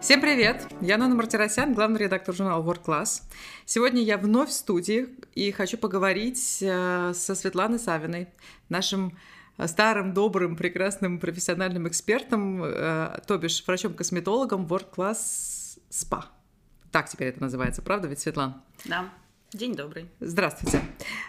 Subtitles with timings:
[0.00, 0.68] Всем привет!
[0.82, 3.22] Я Нана Мартиросян, главный редактор журнала World Class.
[3.64, 8.28] Сегодня я вновь в студии и хочу поговорить э, со Светланой Савиной,
[8.68, 9.16] нашим
[9.56, 16.24] э, старым, добрым, прекрасным профессиональным экспертом, э, то бишь врачом-косметологом World Class Spa.
[16.92, 18.62] Так теперь это называется, правда ведь, Светлана?
[18.84, 19.08] Да.
[19.52, 20.06] День добрый.
[20.18, 20.80] Здравствуйте.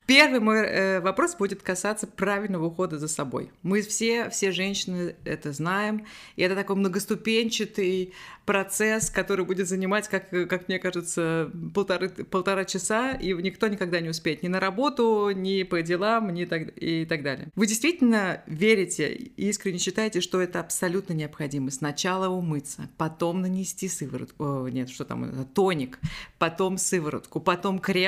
[0.07, 3.51] Первый мой э, вопрос будет касаться правильного ухода за собой.
[3.61, 8.13] Мы все, все женщины это знаем, и это такой многоступенчатый
[8.47, 14.09] процесс, который будет занимать, как, как мне кажется, полторы, полтора часа, и никто никогда не
[14.09, 17.49] успеет ни на работу, ни по делам, ни так, и так далее.
[17.55, 21.69] Вы действительно верите и искренне считаете, что это абсолютно необходимо?
[21.69, 25.99] Сначала умыться, потом нанести сыворотку, о, нет, что там, тоник,
[26.39, 28.06] потом сыворотку, потом крем,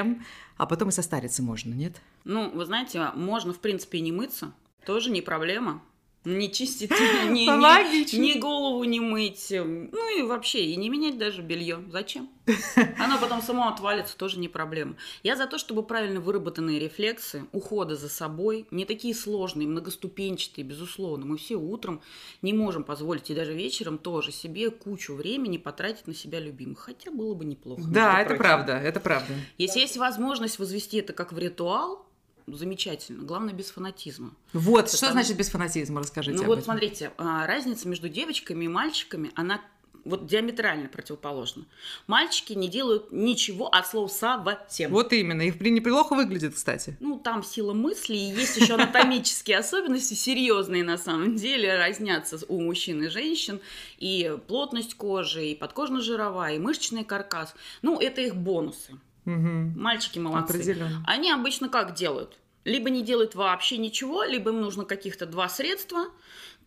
[0.58, 2.02] а потом и состариться можно, нет?
[2.24, 4.54] Ну, вы знаете, можно, в принципе, и не мыться,
[4.86, 5.82] тоже не проблема.
[6.26, 11.42] Не чистить, ни, ни, ни голову не мыть, ну и вообще, и не менять даже
[11.42, 11.82] белье.
[11.90, 12.30] Зачем?
[12.98, 14.96] Оно потом само отвалится, тоже не проблема.
[15.24, 21.26] Я за то, чтобы правильно выработанные рефлексы, ухода за собой, не такие сложные, многоступенчатые, безусловно.
[21.26, 22.02] Мы все утром
[22.42, 26.80] не можем позволить, и даже вечером тоже себе кучу времени потратить на себя любимых.
[26.80, 27.84] Хотя было бы неплохо.
[27.88, 28.44] Да, это прочим.
[28.44, 29.34] правда, это правда.
[29.58, 32.09] Если есть возможность возвести это как в ритуал,
[32.56, 33.24] замечательно.
[33.24, 34.34] Главное, без фанатизма.
[34.54, 34.98] Вот, Потому...
[34.98, 36.02] что значит без фанатизма?
[36.02, 36.66] Расскажите Ну вот, этом.
[36.66, 39.62] смотрите, а, разница между девочками и мальчиками, она
[40.06, 41.66] вот диаметрально противоположна.
[42.08, 44.92] Мальчики не делают ничего от слова совсем.
[44.92, 45.42] Вот именно.
[45.44, 46.98] И неплохо выглядит, кстати.
[47.00, 52.62] Ну, там сила мысли, и есть еще анатомические особенности, серьезные на самом деле, разнятся у
[52.62, 53.60] мужчин и женщин.
[53.98, 57.54] И плотность кожи, и подкожно-жировая, и мышечный каркас.
[57.82, 58.98] Ну, это их бонусы.
[59.36, 59.80] Угу.
[59.80, 60.56] Мальчики молодцы.
[60.56, 61.04] Определенно.
[61.06, 62.38] Они обычно как делают?
[62.64, 66.06] Либо не делают вообще ничего, либо им нужно каких-то два средства,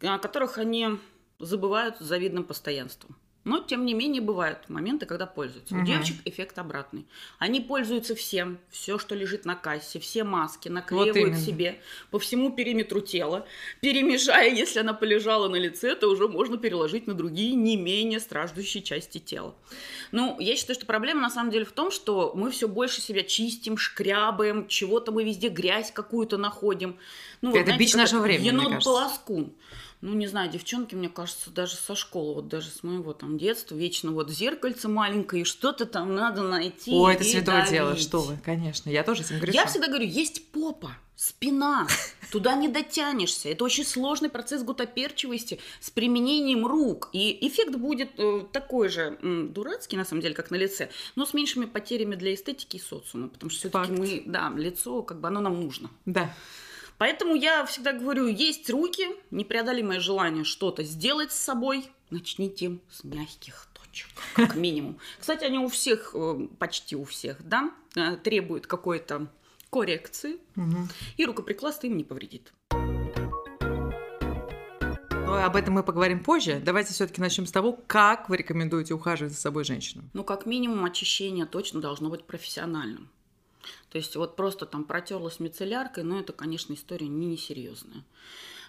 [0.01, 0.99] о которых они
[1.39, 3.17] забывают с завидным постоянством.
[3.45, 5.75] Но, тем не менее, бывают моменты, когда пользуются.
[5.75, 5.83] Угу.
[5.83, 7.07] У девочек эффект обратный.
[7.39, 11.80] Они пользуются всем, все, что лежит на кассе, все маски наклеивают вот себе
[12.11, 13.47] по всему периметру тела,
[13.80, 18.83] перемежая, если она полежала на лице, то уже можно переложить на другие не менее страждущие
[18.83, 19.55] части тела.
[20.13, 23.23] Ну, я считаю, что проблема на самом деле в том, что мы все больше себя
[23.23, 26.97] чистим, шкрябаем, чего-то мы везде грязь какую-то находим.
[27.41, 29.53] Ну, Это знаете, бич нашего времени, Енот-полоскун
[30.02, 33.77] ну, не знаю, девчонки, мне кажется, даже со школы, вот даже с моего там детства,
[33.77, 36.90] вечно вот зеркальце маленькое, и что-то там надо найти.
[36.92, 37.70] О, это святое давить.
[37.70, 39.55] дело, что вы, конечно, я тоже этим грешу.
[39.57, 41.86] Я всегда говорю, есть попа, спина,
[42.33, 43.48] туда не дотянешься.
[43.48, 47.08] Это очень сложный процесс гутоперчивости с применением рук.
[47.12, 51.27] И эффект будет э, такой же э, дурацкий, на самом деле, как на лице, но
[51.27, 53.29] с меньшими потерями для эстетики и социума.
[53.29, 55.91] Потому что все-таки мы, да, лицо, как бы оно нам нужно.
[56.07, 56.35] Да.
[57.02, 63.67] Поэтому я всегда говорю, есть руки, непреодолимое желание что-то сделать с собой, начните с мягких
[63.73, 65.01] точек, как минимум.
[65.18, 69.27] Кстати, они у всех, э, почти у всех, да, э, требуют какой-то
[69.68, 70.86] коррекции, угу.
[71.17, 72.52] и рукоприкладство им не повредит.
[75.33, 76.62] Но об этом мы поговорим позже.
[76.64, 80.05] Давайте все-таки начнем с того, как вы рекомендуете ухаживать за собой женщину.
[80.12, 83.11] Ну, как минимум, очищение точно должно быть профессиональным.
[83.91, 88.05] То есть вот просто там протерлась мицелляркой, но это, конечно, история не несерьезная.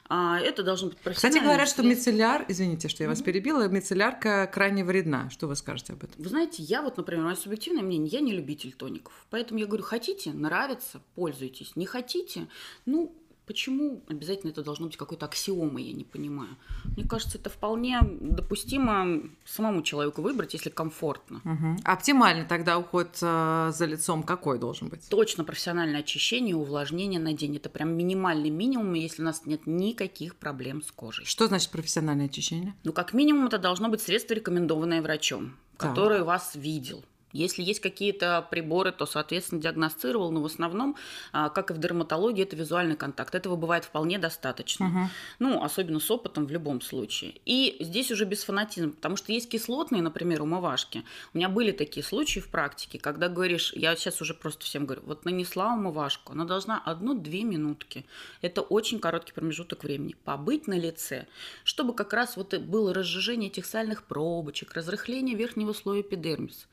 [0.10, 1.40] А это должно быть профессионально.
[1.40, 3.24] Кстати, говорят, что мицелляр, извините, что я вас mm-hmm.
[3.24, 5.30] перебила, мицеллярка крайне вредна.
[5.30, 6.22] Что вы скажете об этом?
[6.22, 9.26] Вы знаете, я вот, например, мое субъективное мнение, я не любитель тоников.
[9.30, 11.76] Поэтому я говорю, хотите, нравится, пользуйтесь.
[11.76, 12.48] Не хотите,
[12.86, 16.56] ну, Почему обязательно это должно быть какой-то аксиомой, я не понимаю.
[16.96, 21.42] Мне кажется, это вполне допустимо самому человеку выбрать, если комфортно.
[21.44, 21.82] Угу.
[21.84, 25.10] Оптимальный тогда уход э, за лицом какой должен быть?
[25.10, 27.58] Точно профессиональное очищение, увлажнение на день.
[27.58, 31.26] Это прям минимальный минимум, если у нас нет никаких проблем с кожей.
[31.26, 32.76] Что значит профессиональное очищение?
[32.84, 35.90] Ну, как минимум, это должно быть средство, рекомендованное врачом, так.
[35.90, 37.04] который вас видел.
[37.34, 40.96] Если есть какие-то приборы, то, соответственно, диагностировал, но в основном,
[41.32, 43.36] а, как и в дерматологии, это визуальный контакт.
[43.36, 44.86] Этого бывает вполне достаточно.
[44.86, 45.00] Угу.
[45.40, 47.36] Ну, особенно с опытом в любом случае.
[47.46, 51.04] И здесь уже без фанатизма, потому что есть кислотные, например, умывашки.
[51.34, 55.02] У меня были такие случаи в практике, когда говоришь, я сейчас уже просто всем говорю,
[55.06, 58.06] вот нанесла умывашку, она должна одну-две минутки.
[58.42, 60.16] Это очень короткий промежуток времени.
[60.24, 61.28] Побыть на лице,
[61.64, 66.68] чтобы как раз вот было разжижение этих сальных пробочек, разрыхление верхнего слоя эпидермиса.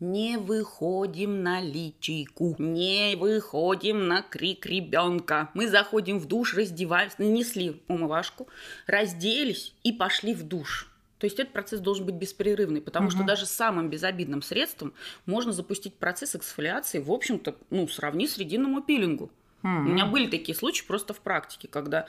[0.00, 5.50] Не выходим на личику, не выходим на крик ребенка.
[5.54, 8.48] Мы заходим в душ, раздеваемся, нанесли умывашку,
[8.86, 10.90] разделись и пошли в душ.
[11.18, 13.16] То есть этот процесс должен быть беспрерывный, потому угу.
[13.16, 14.92] что даже самым безобидным средством
[15.26, 19.30] можно запустить процесс эксфолиации, в общем-то, ну, сравни с рединному пилингу.
[19.62, 19.70] Угу.
[19.70, 22.08] У меня были такие случаи просто в практике, когда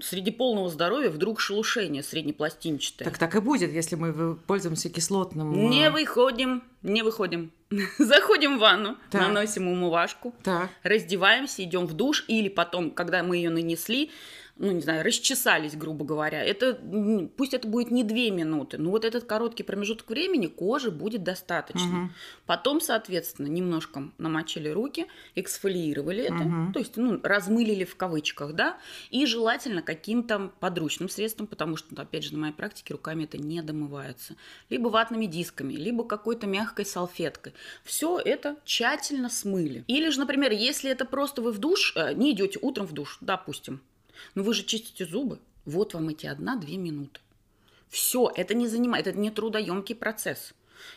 [0.00, 3.08] среди полного здоровья вдруг шелушение среднепластинчатое.
[3.08, 5.70] Так так и будет, если мы пользуемся кислотным...
[5.70, 7.50] Не выходим, не выходим.
[7.98, 9.22] Заходим в ванну, так.
[9.22, 10.70] наносим умывашку, так.
[10.82, 14.10] раздеваемся, идем в душ, или потом, когда мы ее нанесли,
[14.56, 16.78] ну, не знаю, расчесались, грубо говоря, это,
[17.36, 22.04] пусть это будет не две минуты, но вот этот короткий промежуток времени кожи будет достаточно.
[22.04, 22.10] Угу.
[22.46, 26.72] Потом, соответственно, немножко намочили руки, эксфолиировали это, угу.
[26.72, 28.78] то есть, ну, размылили в кавычках, да,
[29.10, 33.62] и желательно каким-то подручным средством, потому что, опять же, на моей практике руками это не
[33.62, 34.36] домывается.
[34.68, 37.54] Либо ватными дисками, либо какой-то мягкой салфеткой.
[37.84, 39.84] Все это тщательно смыли.
[39.88, 43.18] Или же, например, если это просто вы в душ, э, не идете утром в душ,
[43.20, 43.80] допустим,
[44.34, 45.38] но вы же чистите зубы.
[45.64, 47.20] Вот вам эти одна-две минуты.
[47.88, 50.54] Все, это не занимает, это не трудоемкий процесс.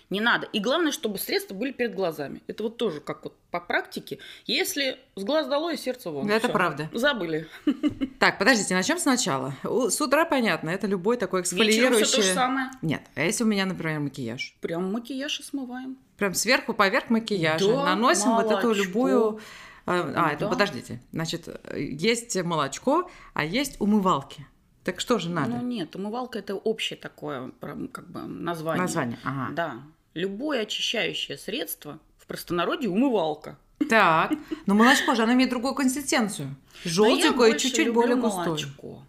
[0.09, 0.47] Не надо.
[0.51, 2.41] И главное, чтобы средства были перед глазами.
[2.47, 4.19] Это вот тоже как вот по практике.
[4.45, 6.29] Если с глаз долой, сердце вон.
[6.29, 6.53] Это всё.
[6.53, 6.89] правда.
[6.94, 7.47] Забыли.
[8.19, 9.56] Так, подождите, начнем сначала.
[9.63, 12.00] С утра понятно, это любой такой эксфолиирующий...
[12.00, 12.71] Вечером все то же самое.
[12.81, 14.56] Нет, а если у меня, например, макияж?
[14.62, 15.97] Прям макияж и смываем.
[16.17, 17.67] Прям сверху поверх макияжа.
[17.67, 18.50] Да, Наносим молочко.
[18.50, 19.41] вот эту любую
[19.86, 21.02] а, а это подождите.
[21.12, 24.48] Значит, есть молочко, а есть умывалки.
[24.84, 25.52] Так что же надо?
[25.58, 28.82] Ну нет, умывалка это общее такое как бы название.
[28.82, 29.54] Название, ага.
[29.54, 29.84] Да.
[30.14, 33.58] Любое очищающее средство в простонародье умывалка.
[33.90, 34.32] Так,
[34.66, 36.56] но молочко же, оно имеет другую консистенцию.
[36.84, 38.48] Желтенькое и чуть-чуть более густое.
[38.48, 39.04] Молочко.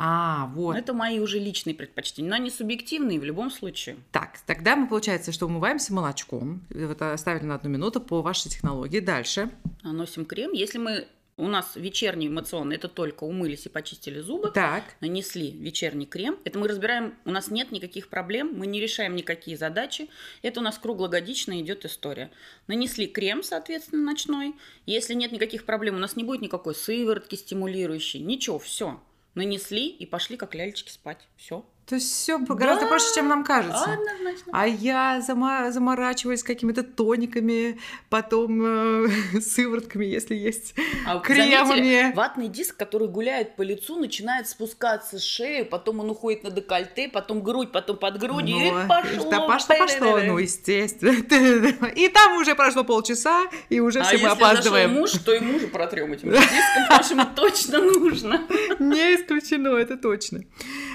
[0.00, 0.76] А, вот.
[0.76, 3.96] Это мои уже личные предпочтения, но они субъективные в любом случае.
[4.12, 6.62] Так, тогда мы, получается, что умываемся молочком.
[6.70, 9.00] Вот оставили на одну минуту по вашей технологии.
[9.00, 9.50] Дальше.
[9.82, 10.52] Наносим крем.
[10.52, 14.84] Если мы у нас вечерний эмоционный, это только умылись и почистили зубы, так.
[15.00, 16.38] нанесли вечерний крем.
[16.44, 20.08] Это мы разбираем, у нас нет никаких проблем, мы не решаем никакие задачи.
[20.42, 22.30] Это у нас круглогодично идет история.
[22.68, 24.54] Нанесли крем, соответственно, ночной.
[24.86, 29.00] Если нет никаких проблем, у нас не будет никакой сыворотки стимулирующей, ничего, все
[29.38, 31.26] нанесли и пошли как лялечки спать.
[31.36, 31.64] Все.
[31.88, 33.84] То есть все гораздо да, проще, чем нам кажется.
[33.84, 34.52] Однозначно.
[34.52, 37.78] А я зама- заморачиваюсь какими-то тониками,
[38.10, 39.08] потом э,
[39.40, 40.74] сыворотками, если есть,
[41.06, 41.66] а, кремами.
[41.66, 46.50] Заметили, ватный диск, который гуляет по лицу, начинает спускаться с шеи, потом он уходит на
[46.50, 49.30] декольте, потом грудь, потом под грудью, ну, и пошло.
[49.30, 51.86] Да пошло, пошло, ну, естественно.
[51.96, 54.90] И там уже прошло полчаса, и уже а все мы опаздываем.
[54.90, 58.42] А если муж, то и мужу протрем этим диском, потому что точно нужно.
[58.78, 60.42] Не исключено, это точно.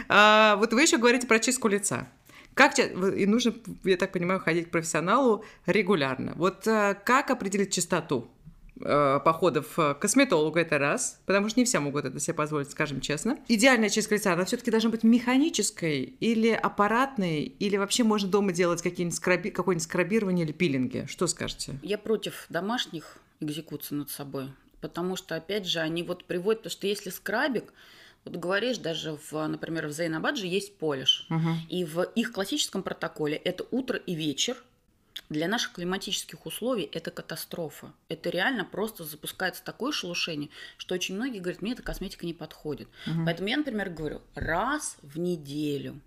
[0.07, 2.07] А, вот вы еще говорите про чистку лица.
[2.53, 3.53] Как и нужно,
[3.83, 6.33] я так понимаю, ходить к профессионалу регулярно.
[6.35, 8.29] Вот э, как определить чистоту?
[8.81, 13.01] Э, походов к косметологу это раз, потому что не все могут это себе позволить, скажем
[13.01, 13.37] честно.
[13.47, 18.81] Идеальная чистка лица, она все-таки должна быть механической или аппаратной, или вообще можно дома делать
[18.81, 21.05] какие-нибудь скраби, какое-нибудь скрабирование или пилинги.
[21.07, 21.77] Что скажете?
[21.83, 24.51] Я против домашних экзекуций над собой,
[24.81, 27.73] потому что, опять же, они вот приводят, потому что если скрабик,
[28.25, 31.27] вот говоришь, даже, в, например, в Зейнабадже есть полиш.
[31.29, 31.49] Угу.
[31.69, 34.57] И в их классическом протоколе это утро и вечер.
[35.29, 37.93] Для наших климатических условий это катастрофа.
[38.07, 42.87] Это реально просто запускается такое шелушение, что очень многие говорят, мне эта косметика не подходит.
[43.07, 43.25] Угу.
[43.25, 45.99] Поэтому я, например, говорю, раз в неделю.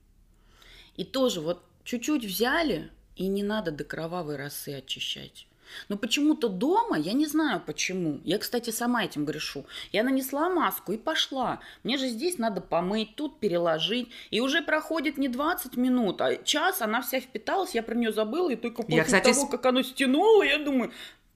[0.96, 5.46] И тоже вот чуть-чуть взяли, и не надо до кровавой росы очищать.
[5.88, 8.20] Но почему-то дома, я не знаю почему.
[8.24, 9.66] Я, кстати, сама этим грешу.
[9.92, 11.60] Я нанесла маску и пошла.
[11.82, 14.08] Мне же здесь надо помыть, тут переложить.
[14.30, 18.50] И уже проходит не 20 минут, а час она вся впиталась, я про нее забыла.
[18.50, 20.92] И только после я, кстати, того, как оно стянуло, я думаю,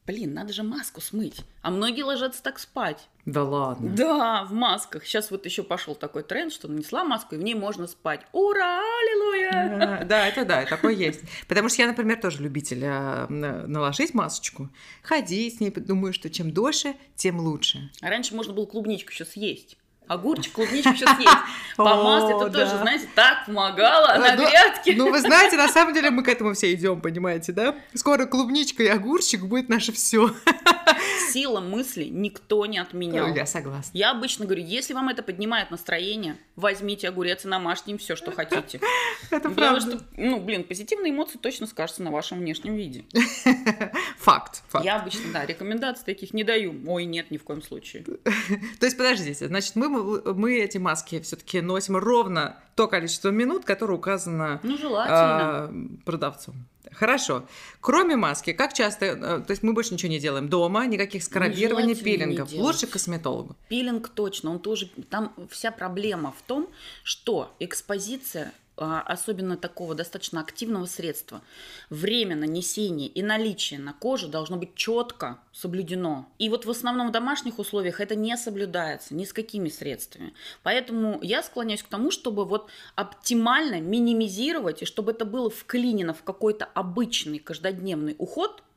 [0.07, 1.43] блин, надо же маску смыть.
[1.63, 3.09] А многие ложатся так спать.
[3.27, 3.95] Да ладно.
[3.95, 5.05] Да, в масках.
[5.05, 8.23] Сейчас вот еще пошел такой тренд, что нанесла маску, и в ней можно спать.
[8.33, 10.05] Ура, аллилуйя!
[10.05, 11.21] Да, это да, такое есть.
[11.47, 14.71] Потому что я, например, тоже любитель а, наложить масочку,
[15.03, 17.91] ходить с ней, думаю, что чем дольше, тем лучше.
[18.01, 19.77] А раньше можно было клубничку еще съесть
[20.11, 21.31] огурчик, клубничку сейчас есть.
[21.77, 24.95] По маслу это тоже, знаете, так помогало на ну, грядке.
[24.97, 27.77] Ну, вы знаете, на самом деле мы к этому все идем, понимаете, да?
[27.95, 30.31] Скоро клубничка и огурчик будет наше все.
[31.33, 33.35] Сила мысли никто не отменял.
[33.35, 33.91] Я согласна.
[33.97, 38.31] Я обычно говорю, если вам это поднимает настроение, возьмите огурец и намажьте им все, что
[38.33, 38.81] хотите.
[39.31, 39.81] Это правда.
[39.81, 43.05] Что, ну, блин, позитивные эмоции точно скажутся на вашем внешнем виде.
[44.19, 44.85] Факт, факт.
[44.85, 46.75] Я обычно, да, рекомендаций таких не даю.
[46.87, 48.05] Ой, нет, ни в коем случае.
[48.81, 49.89] То есть, подождите, значит, мы
[50.35, 55.71] мы эти маски все-таки носим ровно то количество минут, которое указано ну, желательно.
[55.71, 56.55] Э, продавцом.
[56.93, 57.45] Хорошо.
[57.81, 61.95] Кроме маски, как часто, э, то есть мы больше ничего не делаем дома, никаких скрабирований,
[61.95, 62.53] пилингов.
[62.53, 63.57] Лучше к косметологу.
[63.69, 66.69] Пилинг точно, он тоже, там вся проблема в том,
[67.03, 71.43] что экспозиция особенно такого достаточно активного средства,
[71.91, 76.27] время нанесения и наличие на коже должно быть четко соблюдено.
[76.39, 80.35] И вот в основном в домашних условиях это не соблюдается ни с какими средствами.
[80.63, 86.23] Поэтому я склоняюсь к тому, чтобы вот оптимально минимизировать, и чтобы это было вклинено в
[86.23, 88.63] какой-то обычный каждодневный уход–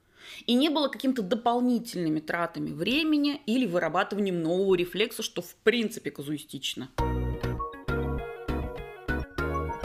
[0.45, 6.89] и не было какими-то дополнительными тратами времени или вырабатыванием нового рефлекса, что в принципе казуистично.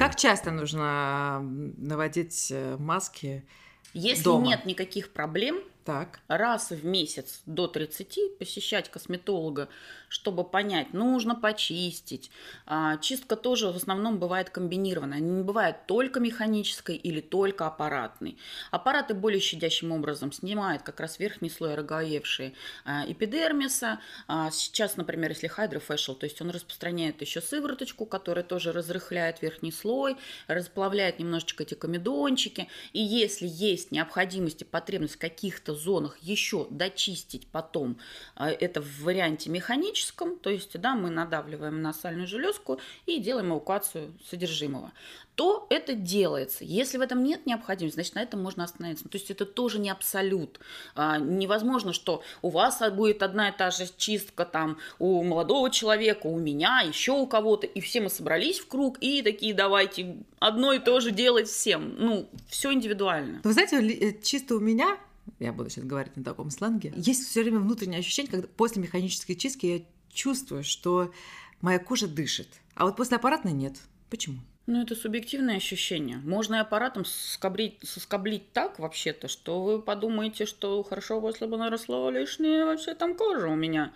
[0.08, 3.44] Как часто нужно наносить э, маски?
[3.92, 4.46] Если дома?
[4.46, 6.20] нет никаких проблем, так.
[6.28, 9.70] раз в месяц до 30 посещать косметолога,
[10.10, 12.30] чтобы понять, нужно почистить.
[12.66, 15.20] А, чистка тоже в основном бывает комбинированная.
[15.20, 18.36] Не бывает только механической или только аппаратной.
[18.70, 22.52] Аппараты более щадящим образом снимают как раз верхний слой ороговевшие
[22.84, 24.00] а, эпидермиса.
[24.26, 29.72] А, сейчас, например, если HydraFacial, то есть он распространяет еще сывороточку, которая тоже разрыхляет верхний
[29.72, 30.18] слой,
[30.48, 32.68] расплавляет немножечко эти комедончики.
[32.92, 37.98] И если есть необходимость и потребность каких-то зонах еще дочистить потом,
[38.34, 43.52] а, это в варианте механическом, то есть, да, мы надавливаем на сальную железку и делаем
[43.52, 44.92] эвакуацию содержимого,
[45.38, 46.64] то это делается.
[46.64, 49.08] Если в этом нет необходимости, значит, на этом можно остановиться.
[49.08, 50.58] То есть это тоже не абсолют.
[50.96, 56.26] А, невозможно, что у вас будет одна и та же чистка там у молодого человека,
[56.26, 60.72] у меня, еще у кого-то, и все мы собрались в круг и такие давайте одно
[60.72, 61.94] и то же делать всем.
[61.98, 63.40] Ну, все индивидуально.
[63.44, 64.98] Вы знаете, э, чисто у меня
[65.38, 69.34] я буду сейчас говорить на таком сленге, есть все время внутреннее ощущение, когда после механической
[69.34, 69.80] чистки я
[70.12, 71.12] чувствую, что
[71.60, 72.48] моя кожа дышит.
[72.74, 73.76] А вот после аппаратной нет.
[74.10, 74.38] Почему?
[74.66, 76.18] Ну, это субъективное ощущение.
[76.18, 82.10] Можно и аппаратом соскоблить, соскоблить так вообще-то, что вы подумаете, что хорошо, если бы наросла
[82.10, 83.94] лишняя вообще там кожа у меня.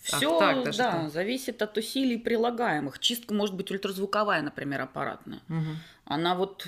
[0.00, 1.10] Все, так, да, что?
[1.10, 2.98] зависит от усилий прилагаемых.
[2.98, 5.40] Чистка может быть ультразвуковая, например, аппаратная.
[5.50, 5.76] Угу.
[6.06, 6.66] Она вот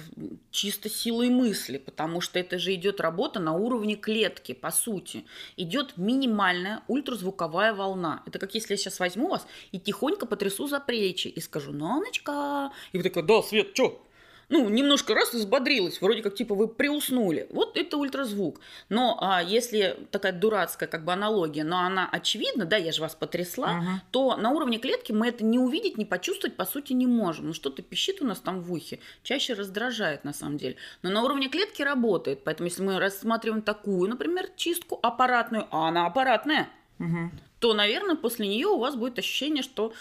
[0.50, 5.24] чисто силой мысли, потому что это же идет работа на уровне клетки, по сути.
[5.56, 8.22] Идет минимальная ультразвуковая волна.
[8.26, 12.70] Это как если я сейчас возьму вас и тихонько потрясу за плечи и скажу «Ноночка!»
[12.92, 14.06] И вы такая «Да, Свет, что?»
[14.52, 17.46] Ну, немножко раз взбодрилась, вроде как типа вы приуснули.
[17.50, 18.60] Вот это ультразвук.
[18.90, 23.14] Но а, если такая дурацкая как бы аналогия, но она очевидна, да, я же вас
[23.14, 27.06] потрясла, uh то на уровне клетки мы это не увидеть, не почувствовать по сути не
[27.06, 27.46] можем.
[27.46, 30.76] Ну что-то пищит у нас там в ухе, чаще раздражает на самом деле.
[31.00, 32.44] Но на уровне клетки работает.
[32.44, 36.68] Поэтому если мы рассматриваем такую, например, чистку аппаратную, а она аппаратная,
[36.98, 39.92] uh то, наверное, после нее у вас будет ощущение, что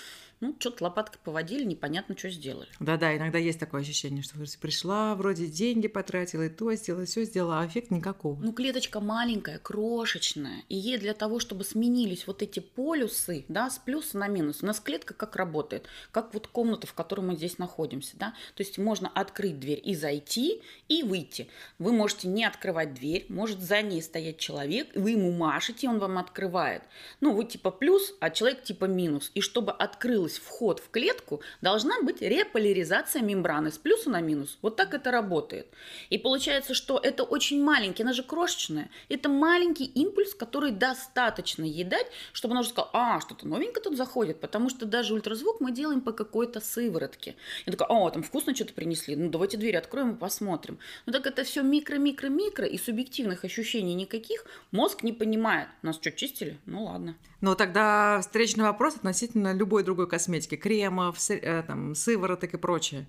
[0.42, 2.68] ну, что-то лопаткой поводили, непонятно, что сделали.
[2.80, 7.62] Да-да, иногда есть такое ощущение, что пришла, вроде деньги потратила, и то сделала, все сделала,
[7.62, 8.40] а эффект никакого.
[8.42, 13.78] Ну, клеточка маленькая, крошечная, и ей для того, чтобы сменились вот эти полюсы, да, с
[13.78, 15.88] плюса на минус, у нас клетка как работает?
[16.12, 18.34] Как вот комната, в которой мы здесь находимся, да?
[18.56, 21.48] То есть можно открыть дверь и зайти, и выйти.
[21.78, 26.18] Вы можете не открывать дверь, может за ней стоять человек, вы ему машете, он вам
[26.18, 26.82] открывает.
[27.20, 29.32] Ну, вы типа плюс, а человек типа минус.
[29.36, 34.58] И чтобы открылась вход в клетку, должна быть реполяризация мембраны с плюса на минус.
[34.62, 35.68] Вот так это работает.
[36.10, 38.90] И получается, что это очень маленький, она же крошечная.
[39.10, 43.98] Это маленький импульс, который достаточно ей дать, чтобы она уже сказала, а, что-то новенькое тут
[43.98, 47.36] заходит, потому что даже ультразвук мы делаем по какой-то сыворотке.
[47.66, 50.80] Я такая, о, там вкусно что-то принесли, ну давайте дверь откроем и посмотрим.
[51.06, 55.68] Ну так это все микро-микро-микро, и субъективных ощущений никаких мозг не понимает.
[55.82, 56.58] Нас что, чистили?
[56.66, 57.16] Ну ладно.
[57.42, 63.08] Но тогда встречный вопрос относительно любой другой косметики, кремов, э, там, сывороток и прочее.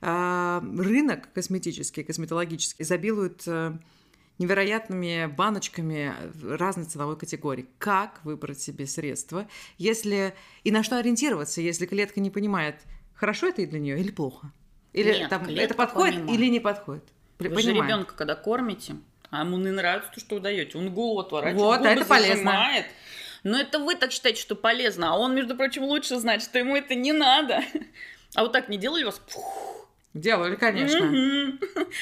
[0.00, 3.72] А, рынок косметический, косметологический изобилует э,
[4.38, 7.66] невероятными баночками разной ценовой категории.
[7.78, 9.46] Как выбрать себе средства,
[9.78, 12.76] если и на что ориентироваться, если клетка не понимает,
[13.14, 14.52] хорошо это и для нее или плохо?
[14.92, 16.40] Или Нет, там, это подходит понимает.
[16.40, 17.04] или не подходит?
[17.38, 17.64] Вы Понимаем.
[17.64, 18.96] же ребенка, когда кормите,
[19.30, 20.78] а ему не нравится то, что вы даете.
[20.78, 22.34] Он голову отворачивает, вот, губы это полезно.
[22.34, 22.86] зажимает.
[23.46, 26.74] Но это вы так считаете, что полезно, а он, между прочим, лучше знает, что ему
[26.74, 27.62] это не надо.
[28.34, 29.22] А вот так не делали вас?
[29.28, 29.88] Фух.
[30.14, 30.98] Делали, конечно.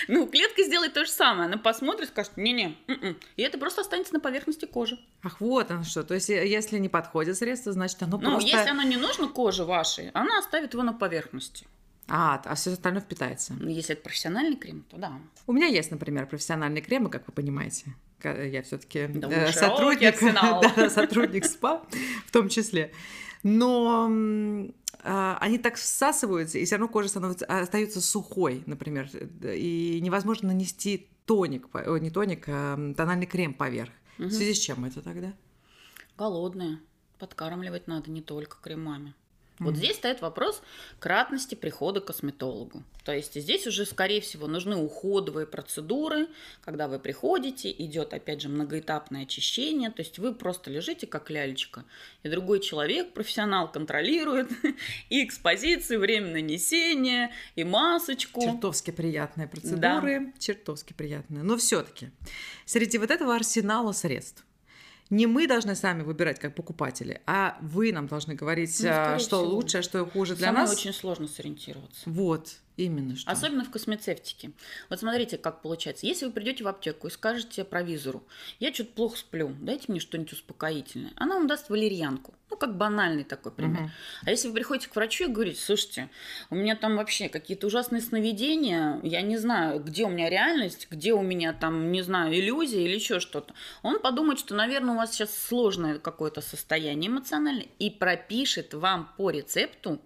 [0.09, 1.47] Ну, клетка сделает то же самое.
[1.47, 2.79] Она посмотрит, скажет, не-не.
[2.87, 3.19] М-м».
[3.37, 4.99] И это просто останется на поверхности кожи.
[5.23, 6.03] Ах, вот оно что.
[6.03, 8.51] То есть, э, если не подходит средство, значит, оно ну, просто...
[8.51, 11.67] Ну, если оно не нужно коже вашей, она оставит его на поверхности.
[12.09, 13.53] А, а все остальное впитается.
[13.61, 15.13] Ну, если это профессиональный крем, то да.
[15.47, 17.95] У меня есть, например, профессиональные кремы, как вы понимаете.
[18.23, 20.19] Я все-таки да, э, сотрудник,
[20.77, 21.83] да, сотрудник СПА
[22.27, 22.93] в том числе.
[23.43, 29.11] Но э, они так всасываются, и все равно кожа становится, остается сухой, например,
[29.43, 33.93] и невозможно нанести тоник, не тоник, а тональный крем поверх.
[34.19, 34.29] Угу.
[34.29, 35.35] В связи с чем это тогда?
[36.17, 36.81] Голодные.
[37.19, 39.15] Подкармливать надо не только кремами.
[39.61, 40.63] Вот здесь стоит вопрос
[40.99, 42.83] кратности прихода к косметологу.
[43.05, 46.29] То есть здесь уже, скорее всего, нужны уходовые процедуры,
[46.63, 51.85] когда вы приходите, идет, опять же, многоэтапное очищение, то есть вы просто лежите как лялечка,
[52.23, 54.51] и другой человек, профессионал, контролирует
[55.11, 58.41] и экспозицию, время нанесения, и масочку.
[58.41, 60.33] Чертовски приятные процедуры, да.
[60.39, 61.45] чертовски приятные.
[61.45, 62.11] Но все таки
[62.65, 64.44] среди вот этого арсенала средств,
[65.11, 69.41] не мы должны сами выбирать как покупатели, а вы нам должны говорить, ну, а, что
[69.41, 69.55] всего.
[69.55, 70.77] лучше, а что хуже для Самое нас.
[70.77, 72.03] очень сложно сориентироваться.
[72.07, 73.31] Вот, именно что.
[73.31, 74.53] Особенно в космецевтике.
[74.91, 76.07] Вот смотрите, как получается.
[76.07, 78.25] Если вы придете в аптеку и скажете провизору,
[78.61, 82.35] я что-то плохо сплю, дайте мне что-нибудь успокоительное, она вам даст валерьянку.
[82.51, 83.83] Ну, как банальный такой пример.
[83.83, 83.91] Угу.
[84.27, 86.09] А если вы приходите к врачу и говорите, слушайте,
[86.51, 91.15] у меня там вообще какие-то ужасные сновидения, я не знаю, где у меня реальность, где
[91.15, 93.55] у меня там, не знаю, иллюзия или еще что-то.
[93.83, 99.31] Он подумает, что, наверное, у вас сейчас сложное какое-то состояние эмоциональное и пропишет вам по
[99.31, 100.01] рецепту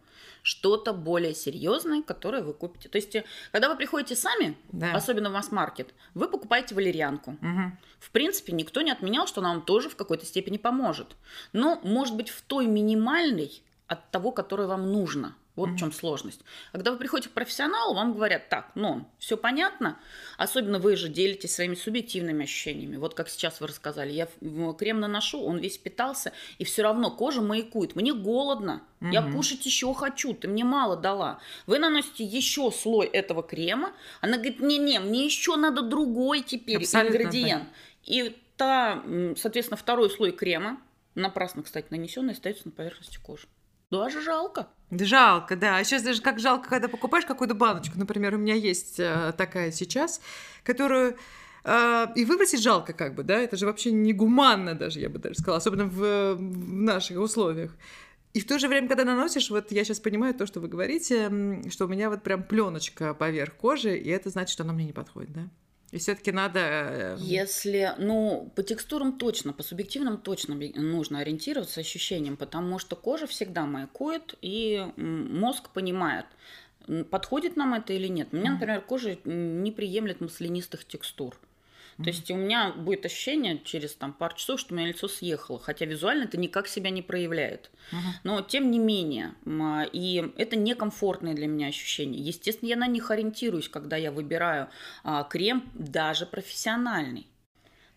[0.48, 2.88] что-то более серьезное, которое вы купите.
[2.88, 4.94] То есть, э, когда вы приходите сами, да.
[4.94, 7.32] особенно в масс-маркет, вы покупаете валерьянку.
[7.32, 7.72] Угу.
[8.00, 11.16] В принципе, никто не отменял, что она вам тоже в какой-то степени поможет.
[11.52, 15.34] Но, может быть, в той минимальной от того, которое вам нужно.
[15.58, 15.74] Вот mm-hmm.
[15.74, 16.40] в чем сложность.
[16.72, 19.98] Когда вы приходите к профессионалу, вам говорят, так, ну, все понятно.
[20.36, 22.96] Особенно вы же делитесь своими субъективными ощущениями.
[22.96, 24.28] Вот как сейчас вы рассказали, я
[24.78, 27.96] крем наношу, он весь питался, и все равно кожа маякует.
[27.96, 29.12] Мне голодно, mm-hmm.
[29.12, 31.40] я кушать еще хочу, ты мне мало дала.
[31.66, 37.16] Вы наносите еще слой этого крема, она говорит, не-не, мне еще надо другой теперь Абсолютно
[37.16, 37.64] ингредиент.
[37.64, 37.68] Да.
[38.04, 39.02] И та,
[39.36, 40.80] соответственно, второй слой крема,
[41.14, 43.48] напрасно, кстати, нанесенный, остается на поверхности кожи.
[43.90, 44.68] Даже жалко.
[44.90, 45.76] Жалко, да.
[45.76, 47.98] А сейчас даже как жалко, когда покупаешь какую-то баночку.
[47.98, 50.20] Например, у меня есть э, такая сейчас,
[50.62, 51.16] которую
[51.64, 55.36] э, и выбросить жалко, как бы, да, это же вообще негуманно даже, я бы даже
[55.36, 57.74] сказала, особенно в, в наших условиях.
[58.34, 61.62] И в то же время, когда наносишь, вот я сейчас понимаю то, что вы говорите,
[61.70, 64.92] что у меня вот прям пленочка поверх кожи, и это значит, что она мне не
[64.92, 65.48] подходит, да?
[65.90, 66.60] И все-таки надо...
[66.60, 73.26] Э, Если, ну, по текстурам точно, по субъективным точно нужно ориентироваться ощущением, потому что кожа
[73.26, 76.26] всегда маякует, и мозг понимает,
[77.10, 78.28] подходит нам это или нет.
[78.32, 81.38] У меня, например, кожа не приемлет маслянистых текстур.
[81.98, 82.04] Mm-hmm.
[82.04, 85.58] То есть у меня будет ощущение через там пару часов, что у меня лицо съехало,
[85.58, 87.70] хотя визуально это никак себя не проявляет.
[87.90, 87.96] Mm-hmm.
[88.24, 89.34] Но тем не менее,
[89.92, 92.18] и это некомфортные для меня ощущения.
[92.18, 94.68] Естественно, я на них ориентируюсь, когда я выбираю
[95.02, 97.26] а, крем даже профессиональный.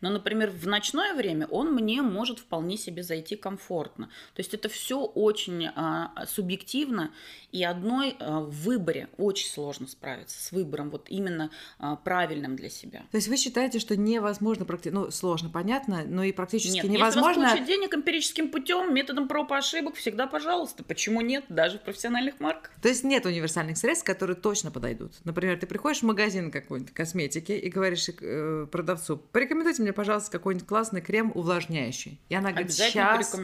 [0.01, 4.07] Но, например, в ночное время он мне может вполне себе зайти комфортно.
[4.35, 7.11] То есть это все очень а, субъективно,
[7.51, 12.69] и одной а, в выборе очень сложно справиться с выбором вот именно а, правильным для
[12.69, 13.03] себя.
[13.11, 17.43] То есть вы считаете, что невозможно практически, ну сложно, понятно, но и практически нет, невозможно.
[17.43, 20.83] Если у вас денег эмпирическим путем, методом проб и ошибок, всегда пожалуйста.
[20.83, 22.71] Почему нет, даже в профессиональных марках?
[22.81, 25.13] То есть нет универсальных средств, которые точно подойдут.
[25.23, 30.31] Например, ты приходишь в магазин какой-нибудь косметики и говоришь э, продавцу, порекомендуйте мне мне, пожалуйста,
[30.31, 32.19] какой-нибудь классный крем увлажняющий.
[32.29, 33.35] И она говорит, сейчас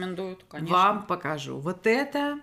[0.50, 1.58] вам покажу.
[1.58, 2.40] Вот это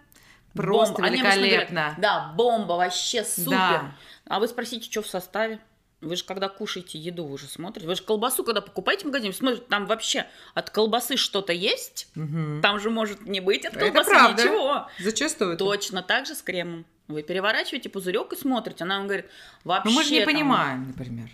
[0.54, 1.10] просто бомба.
[1.10, 1.82] великолепно.
[1.82, 3.52] Говорят, да, бомба, вообще супер.
[3.52, 3.96] Да.
[4.28, 5.60] А вы спросите, что в составе?
[6.02, 7.88] Вы же когда кушаете еду, вы же смотрите.
[7.88, 12.10] Вы же колбасу, когда покупаете в магазине, смотрите, там вообще от колбасы что-то есть.
[12.16, 12.62] Угу.
[12.62, 14.44] Там же может не быть от колбасы это правда.
[14.44, 14.88] ничего.
[15.00, 15.58] Зачастую.
[15.58, 16.86] Точно так же с кремом.
[17.08, 18.84] Вы переворачиваете пузырек и смотрите.
[18.84, 19.26] Она вам говорит,
[19.64, 19.90] вообще.
[19.90, 20.34] Но мы же не там...
[20.34, 21.30] понимаем, например.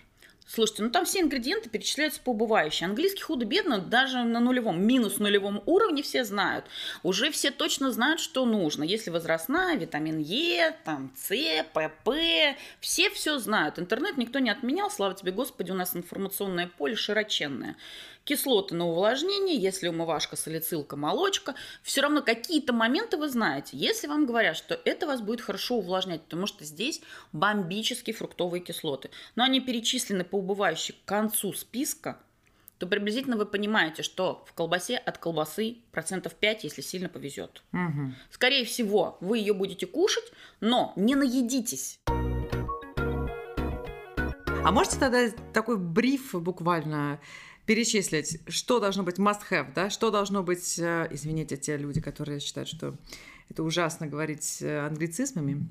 [0.54, 2.86] Слушайте, ну там все ингредиенты перечисляются по убывающей.
[2.86, 6.66] Английский худо-бедно даже на нулевом, минус нулевом уровне все знают.
[7.04, 8.84] Уже все точно знают, что нужно.
[8.84, 11.30] Если возрастная, витамин Е, там С,
[11.72, 12.10] ПП,
[12.82, 13.80] все все знают.
[13.80, 17.78] Интернет никто не отменял, слава тебе, Господи, у нас информационное поле широченное
[18.24, 23.78] кислоты на увлажнение, если умывашка, салицилка, молочка, все равно какие-то моменты вы знаете.
[23.78, 29.10] Если вам говорят, что это вас будет хорошо увлажнять, потому что здесь бомбические фруктовые кислоты,
[29.36, 32.20] но они перечислены по убывающей к концу списка,
[32.78, 37.62] то приблизительно вы понимаете, что в колбасе от колбасы процентов 5, если сильно повезет.
[37.74, 38.14] Угу.
[38.32, 40.32] Скорее всего, вы ее будете кушать,
[40.62, 42.00] но не наедитесь.
[44.64, 47.20] А можете тогда такой бриф буквально
[47.72, 52.68] перечислить, что должно быть must-have, да, что должно быть, э, извините, те люди, которые считают,
[52.68, 52.98] что
[53.50, 55.70] это ужасно говорить э, англицизмами,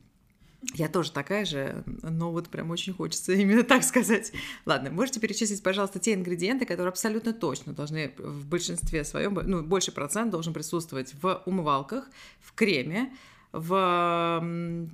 [0.72, 4.32] я тоже такая же, но вот прям очень хочется именно так сказать.
[4.64, 9.92] Ладно, можете перечислить, пожалуйста, те ингредиенты, которые абсолютно точно должны в большинстве своем, ну, больше
[9.92, 12.08] процент должен присутствовать в умывалках,
[12.40, 13.12] в креме,
[13.52, 14.40] в,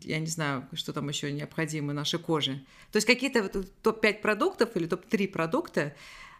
[0.02, 2.64] я не знаю, что там еще необходимо нашей коже.
[2.90, 3.48] То есть какие-то
[3.82, 5.94] топ-5 продуктов или топ-3 продукта,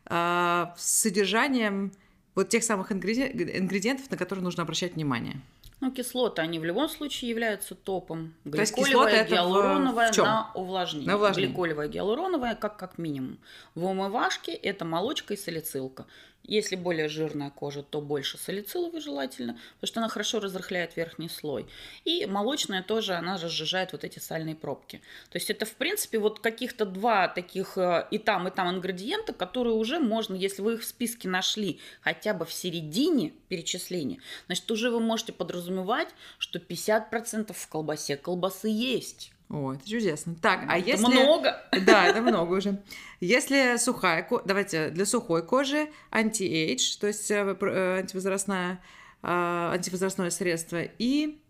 [0.09, 1.93] с содержанием
[2.35, 5.41] вот тех самых ингредиентов, на которые нужно обращать внимание.
[5.81, 8.35] Ну, кислоты, они в любом случае являются топом.
[8.51, 10.25] То есть кислота это гиалуроновая в чем?
[10.25, 11.09] на увлажнение.
[11.09, 11.53] На увлажнение.
[11.53, 13.39] Гликолевая гиалуроновая как, как минимум.
[13.75, 16.07] В умывашке это молочка и салицилка.
[16.49, 21.67] Если более жирная кожа, то больше салициловой желательно, потому что она хорошо разрыхляет верхний слой.
[22.05, 25.03] И молочная тоже, она же сжижает вот эти сальные пробки.
[25.31, 29.33] То есть это, в принципе, вот каких-то два таких э, и там, и там ингредиента,
[29.33, 34.71] которые уже можно, если вы их в списке нашли хотя бы в середине перечисления, значит,
[34.71, 39.33] уже вы можете подразумевать, что 50% в колбасе колбасы есть.
[39.49, 40.35] О, это чудесно.
[40.43, 41.07] Так, а Это если...
[41.07, 41.63] много.
[41.87, 42.83] Да, это много уже.
[43.21, 48.83] Если сухая кожа, давайте для сухой кожи anti-age, то есть э, э, антивозрастная,
[49.23, 51.41] э, антивозрастное средство и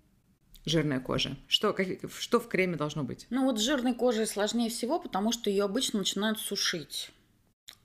[0.67, 1.37] жирная кожа.
[1.49, 1.87] Что, как-
[2.19, 3.27] что в креме должно быть?
[3.31, 7.11] Ну вот с жирной кожей сложнее всего, потому что ее обычно начинают сушить.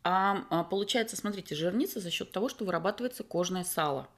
[0.04, 4.10] А, а, получается, смотрите, жирнится за счет того, что вырабатывается кожное сало.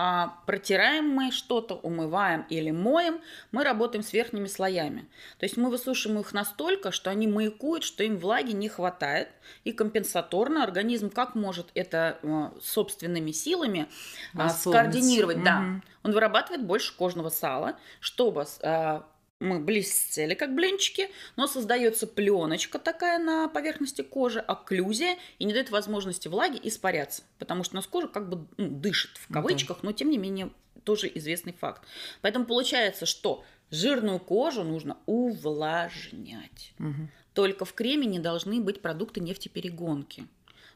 [0.00, 5.08] А протираем мы что-то, умываем или моем, мы работаем с верхними слоями.
[5.38, 9.28] То есть мы высушиваем их настолько, что они маякуют, что им влаги не хватает.
[9.64, 13.88] И компенсаторно организм как может это э, собственными силами
[14.34, 14.60] а, Восполнить.
[14.60, 15.42] скоординировать?
[15.42, 15.58] Да.
[15.62, 15.82] Мгм.
[16.04, 19.04] Он вырабатывает больше кожного сала, чтобы а,
[19.40, 25.70] мы блестели, как блинчики, но создается пленочка такая на поверхности кожи, окклюзия, и не дает
[25.70, 29.82] возможности влаге испаряться, потому что у нас кожа как бы ну, дышит в Ну кавычках,
[29.82, 30.50] но тем не менее
[30.84, 31.82] тоже известный факт.
[32.20, 36.72] Поэтому получается, что жирную кожу нужно увлажнять.
[36.78, 37.10] Мгм.
[37.34, 40.26] Только в креме не должны быть продукты нефтеперегонки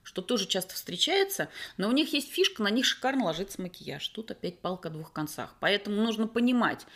[0.05, 4.07] что тоже часто встречается, но у них есть фишка, на них шикарно ложится макияж.
[4.09, 5.55] Тут опять палка о двух концах.
[5.61, 6.87] Поэтому нужно понимать,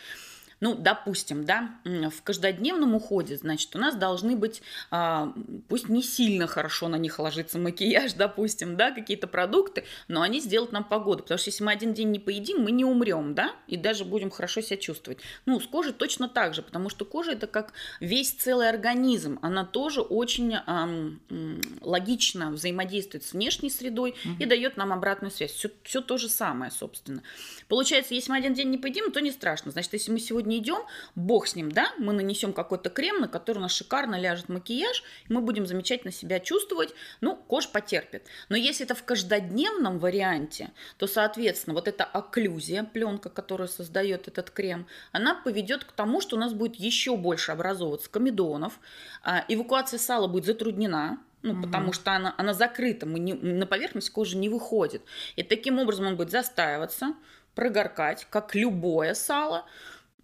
[0.59, 5.33] ну, допустим, да, в каждодневном уходе, значит, у нас должны быть, а,
[5.67, 10.71] пусть не сильно хорошо на них ложится макияж, допустим, да, какие-то продукты, но они сделают
[10.71, 13.77] нам погоду, потому что если мы один день не поедим, мы не умрем, да, и
[13.77, 15.19] даже будем хорошо себя чувствовать.
[15.45, 19.63] Ну, с кожей точно так же, потому что кожа это как весь целый организм, она
[19.63, 25.51] тоже очень ам, м, логично взаимодействует с внешней средой и дает нам обратную связь.
[25.51, 27.21] Все, все то же самое, собственно.
[27.67, 29.71] Получается, если мы один день не поедим, то не страшно.
[29.71, 30.79] Значит, если мы сегодня идем,
[31.15, 35.03] бог с ним, да, мы нанесем какой-то крем, на который у нас шикарно ляжет макияж,
[35.27, 38.23] и мы будем замечательно себя чувствовать, ну, кожа потерпит.
[38.49, 44.49] Но если это в каждодневном варианте, то, соответственно, вот эта окклюзия, пленка, которую создает этот
[44.51, 48.79] крем, она поведет к тому, что у нас будет еще больше образовываться комедонов,
[49.23, 51.63] а, эвакуация сала будет затруднена, ну, Мгм.
[51.63, 55.01] потому что она, она закрыта, мы не, на поверхность кожи не выходит.
[55.35, 57.13] И таким образом он будет застаиваться,
[57.55, 59.65] прогоркать, как любое сало.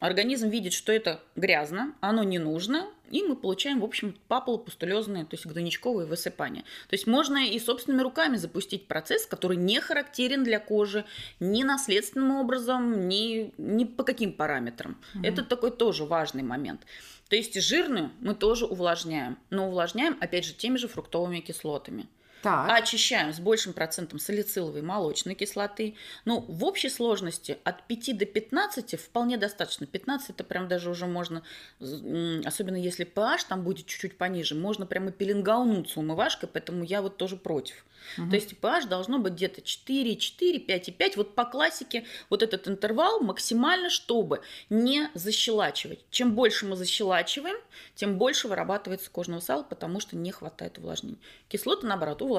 [0.03, 5.35] Организм видит, что это грязно, оно не нужно, и мы получаем, в общем, папулопустулезные, то
[5.35, 6.63] есть гнойничковые высыпания.
[6.89, 11.05] То есть можно и собственными руками запустить процесс, который не характерен для кожи
[11.39, 14.97] ни наследственным образом, ни, ни по каким параметрам.
[15.23, 16.81] Это такой тоже важный момент.
[17.29, 22.09] То есть жирную мы тоже увлажняем, но увлажняем, опять же, теми же фруктовыми кислотами.
[22.43, 25.95] Так, Очищаем с большим процентом салициловой и молочной кислоты.
[26.25, 29.87] Ну, в общей сложности от 5 до 15 вполне достаточно.
[29.87, 31.41] 15 это прям даже уже можно,
[31.79, 37.37] особенно если pH там будет чуть-чуть пониже, можно прямо пеленгаунуться умывашкой, поэтому я вот тоже
[37.37, 37.85] против.
[38.17, 41.17] То есть pH должно быть где-то 4, 4, 5 и 5.
[41.17, 45.99] Вот по классике вот этот интервал максимально, чтобы не защелачивать.
[46.11, 47.55] Чем больше мы защелачиваем,
[47.95, 51.17] тем больше вырабатывается кожного сала, потому что не хватает увлажнения.
[51.47, 52.32] Кислоты, наоборот, увлажняют.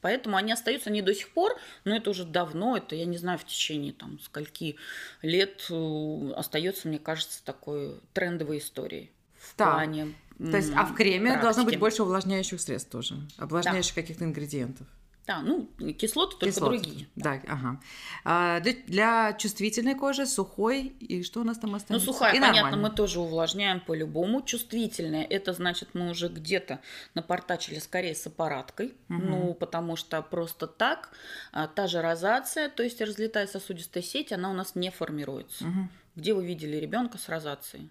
[0.00, 3.38] Поэтому они остаются не до сих пор, но это уже давно, это, я не знаю,
[3.38, 4.76] в течение там скольки
[5.22, 9.10] лет э, остается, мне кажется, такой трендовой историей.
[9.38, 9.72] В Так.
[9.74, 11.80] плане то есть, а в креме должно быть практики.
[11.80, 14.86] больше увлажняющих средств тоже, увлажняющих каких-то ингредиентов.
[15.26, 16.78] Да, ну, кислоты только Кислоты.
[16.80, 17.06] другие.
[17.14, 17.80] Да, ага.
[18.24, 22.06] А, для, для чувствительной кожи сухой и что у нас там Ну, остается?
[22.06, 22.88] сухая, и понятно, нормально.
[22.88, 24.42] мы тоже увлажняем по-любому.
[24.42, 26.80] Чувствительная, это значит, мы уже где-то
[27.14, 28.94] напортачили скорее с аппараткой.
[29.08, 29.30] Мгм.
[29.30, 31.10] Ну, потому что просто так
[31.52, 35.64] а, та же розация, то есть разлетая сосудистая сеть, она у нас не формируется.
[35.66, 35.90] Мгм.
[36.16, 37.88] Где вы видели ребенка с розацией?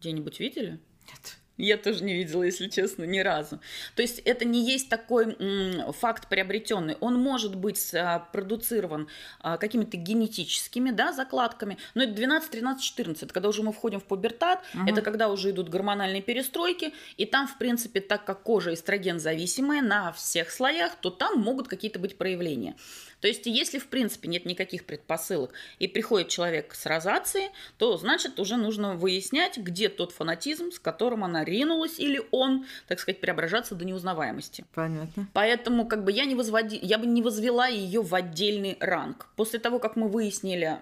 [0.00, 0.80] Где-нибудь видели?
[1.08, 1.36] Нет.
[1.58, 3.60] Я тоже не видела, если честно, ни разу.
[3.96, 6.96] То есть это не есть такой м, факт приобретенный.
[7.00, 9.08] Он может быть а, продуцирован
[9.40, 14.04] а, какими-то генетическими да, закладками, но это 12, 13, 14, когда уже мы входим в
[14.04, 14.88] пубертат, Мгм.
[14.88, 19.82] это когда уже идут гормональные перестройки, и там, в принципе, так как кожа эстроген зависимая
[19.82, 22.76] на всех слоях, то там могут какие-то быть проявления.
[23.20, 28.38] То есть, если, в принципе, нет никаких предпосылок, и приходит человек с розацией, то, значит,
[28.38, 33.74] уже нужно выяснять, где тот фанатизм, с которым она ринулась или он, так сказать, преображаться
[33.74, 34.64] до неузнаваемости.
[34.74, 35.28] Понятно.
[35.32, 39.26] Поэтому как бы я не возводи, я бы не возвела ее в отдельный ранг.
[39.36, 40.78] После того, как мы выяснили,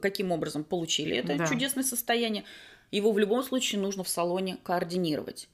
[0.00, 1.46] каким образом получили это да.
[1.46, 2.44] чудесное состояние,
[2.96, 5.48] его в любом случае нужно в салоне координировать.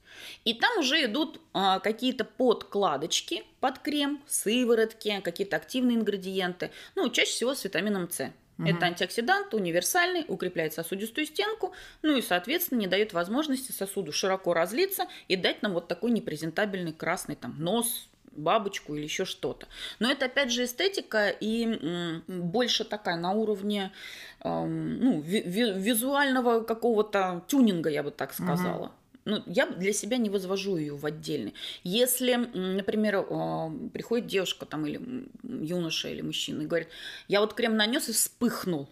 [0.45, 7.31] И там уже идут а, какие-то подкладочки под крем, сыворотки, какие-то активные ингредиенты, ну, чаще
[7.31, 8.31] всего с витамином С.
[8.59, 8.67] Угу.
[8.67, 15.07] Это антиоксидант, универсальный, укрепляет сосудистую стенку, ну и, соответственно, не дает возможности сосуду широко разлиться
[15.29, 19.67] и дать нам вот такой непрезентабельный красный там нос, бабочку или еще что-то.
[19.99, 23.91] Но это опять же эстетика и больше такая на уровне
[24.43, 28.85] ну, визуального какого-то тюнинга, я бы так сказала.
[28.85, 28.91] Угу.
[29.25, 31.53] Ну, я для себя не возвожу ее в отдельный.
[31.83, 33.23] Если, например,
[33.93, 36.87] приходит девушка там или юноша или мужчина и говорит,
[37.27, 38.89] я вот крем нанес и вспыхнул,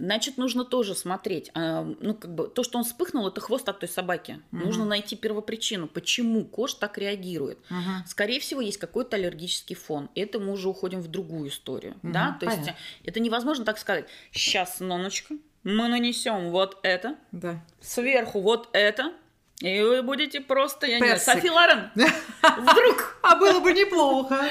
[0.00, 1.50] Значит, нужно тоже смотреть.
[1.54, 4.40] А, ну, как бы то, что он вспыхнул, это хвост от той собаки.
[4.50, 4.64] Угу.
[4.64, 7.58] Нужно найти первопричину, почему кошь так реагирует.
[7.70, 8.06] Угу.
[8.06, 10.08] Скорее всего, есть какой-то аллергический фон.
[10.14, 11.96] Это мы уже уходим в другую историю.
[12.02, 12.12] Угу.
[12.12, 12.36] Да?
[12.40, 12.70] То Понятно.
[12.70, 14.06] есть это невозможно так сказать.
[14.32, 15.34] Сейчас, Ноночка,
[15.64, 17.62] мы нанесем вот это, да.
[17.80, 19.12] сверху вот это,
[19.60, 21.14] и вы будете просто, я Персик.
[21.14, 21.90] не знаю, Софи Лорен.
[22.60, 23.18] Вдруг.
[23.22, 24.50] А было бы неплохо.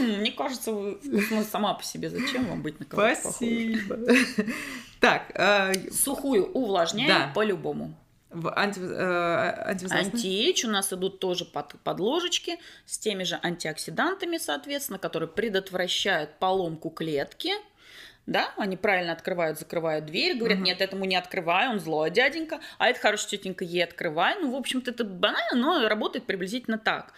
[0.00, 3.98] Мне кажется, вы ну, сама по себе зачем вам быть на кого Спасибо.
[5.00, 5.30] Так.
[5.34, 7.94] А, Сухую увлажняем по-любому.
[8.30, 14.38] В анти, э, Антиэйдж у нас идут тоже под, под ложечки с теми же антиоксидантами,
[14.38, 17.52] соответственно, которые предотвращают поломку клетки,
[18.26, 20.64] да, они правильно открывают, закрывают дверь, говорят, угу.
[20.64, 24.36] нет, этому не открывай, он злой дяденька, а это хорошая тетенька, ей открывай.
[24.40, 27.12] Ну, в общем-то, это банально, но работает приблизительно так.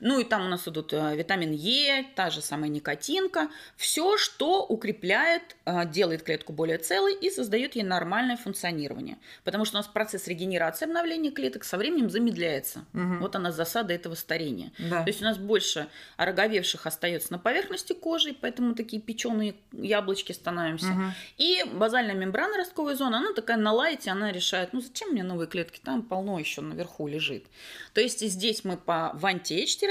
[0.00, 3.48] Ну и там у нас идут э, витамин Е, та же самая никотинка.
[3.76, 9.18] Все, что укрепляет, э, делает клетку более целой и создает ей нормальное функционирование.
[9.44, 12.84] Потому что у нас процесс регенерации обновления клеток со временем замедляется.
[12.94, 13.18] Угу.
[13.20, 14.72] Вот она засада этого старения.
[14.78, 15.02] Да.
[15.02, 20.86] То есть у нас больше ороговевших остается на поверхности кожи, поэтому такие печеные яблочки становимся.
[20.86, 21.02] Угу.
[21.38, 25.46] И базальная мембрана ростковой зоны, она такая на лайте, она решает, ну зачем мне новые
[25.46, 27.44] клетки, там полно еще наверху лежит.
[27.92, 29.26] То есть здесь мы по в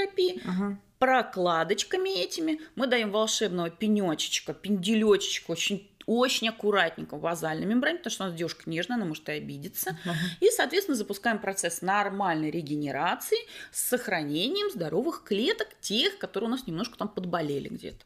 [0.00, 0.78] терапии, ага.
[0.98, 8.24] прокладочками этими мы даем волшебного пенечечка, пенделечечка, очень очень аккуратненько в базальной мембране, потому что
[8.24, 9.90] у нас девушка нежная, она может и обидеться.
[9.90, 10.12] Uh-huh.
[10.40, 13.36] И, соответственно, запускаем процесс нормальной регенерации
[13.70, 18.04] с сохранением здоровых клеток, тех, которые у нас немножко там подболели где-то.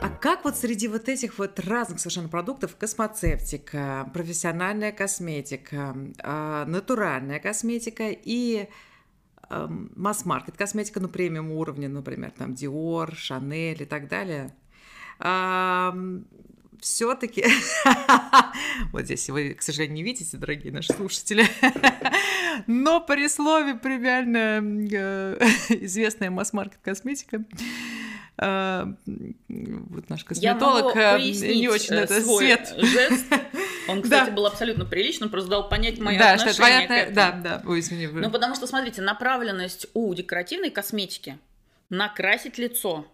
[0.00, 7.38] А как вот среди вот этих вот разных совершенно продуктов космоцевтика, профессиональная косметика, а, натуральная
[7.38, 8.68] косметика и
[9.50, 14.52] масс-маркет косметика, ну, премиум уровня, например, там Dior, Chanel и так далее,
[16.80, 17.44] все-таки,
[18.92, 21.44] вот здесь вы, к сожалению, не видите, дорогие наши слушатели,
[22.66, 24.60] но при слове премиально
[24.92, 25.38] э,
[25.84, 27.44] известная масс-маркет косметика,
[28.38, 32.74] а, вот наш косметолог э, не очень э, это свет.
[32.76, 33.26] Жест.
[33.88, 34.36] Он, кстати, да.
[34.36, 36.86] был абсолютно приличным, просто дал понять мои да, отношения что твоя...
[36.86, 37.14] к этому.
[37.14, 38.06] Да, да, ой, извини.
[38.06, 41.38] Ну, потому что, смотрите, направленность у декоративной косметики
[41.88, 43.06] накрасить лицо.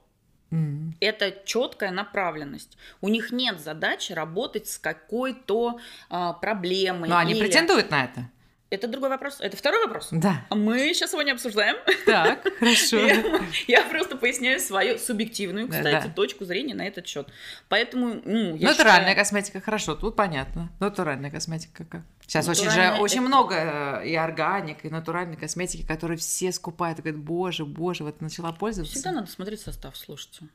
[0.51, 0.93] Mm-hmm.
[1.01, 2.77] Это четкая направленность.
[3.01, 5.81] У них нет задачи работать с какой-то
[6.11, 7.09] а, проблемой.
[7.09, 7.31] Но или...
[7.33, 8.29] они претендуют на это.
[8.73, 9.37] Это другой вопрос.
[9.41, 10.09] Это второй вопрос.
[10.13, 10.47] Да.
[10.49, 11.77] А мы сейчас его не обсуждаем.
[12.07, 12.97] Так, хорошо.
[12.97, 13.23] Я,
[13.67, 16.13] я просто поясняю свою субъективную, кстати, да.
[16.15, 17.29] точку зрения на этот счет.
[17.69, 19.17] Поэтому, ну, я Натуральная считаю...
[19.17, 20.71] косметика, хорошо, тут понятно.
[20.81, 22.01] Натуральная косметика как?
[22.23, 23.27] Сейчас очень же очень это...
[23.27, 23.55] много
[24.03, 28.53] э, и органик, и натуральной косметики, которые все скупают и говорят, боже, боже, вот начала
[28.53, 28.95] пользоваться.
[28.95, 30.47] Всегда надо смотреть состав, слушайте.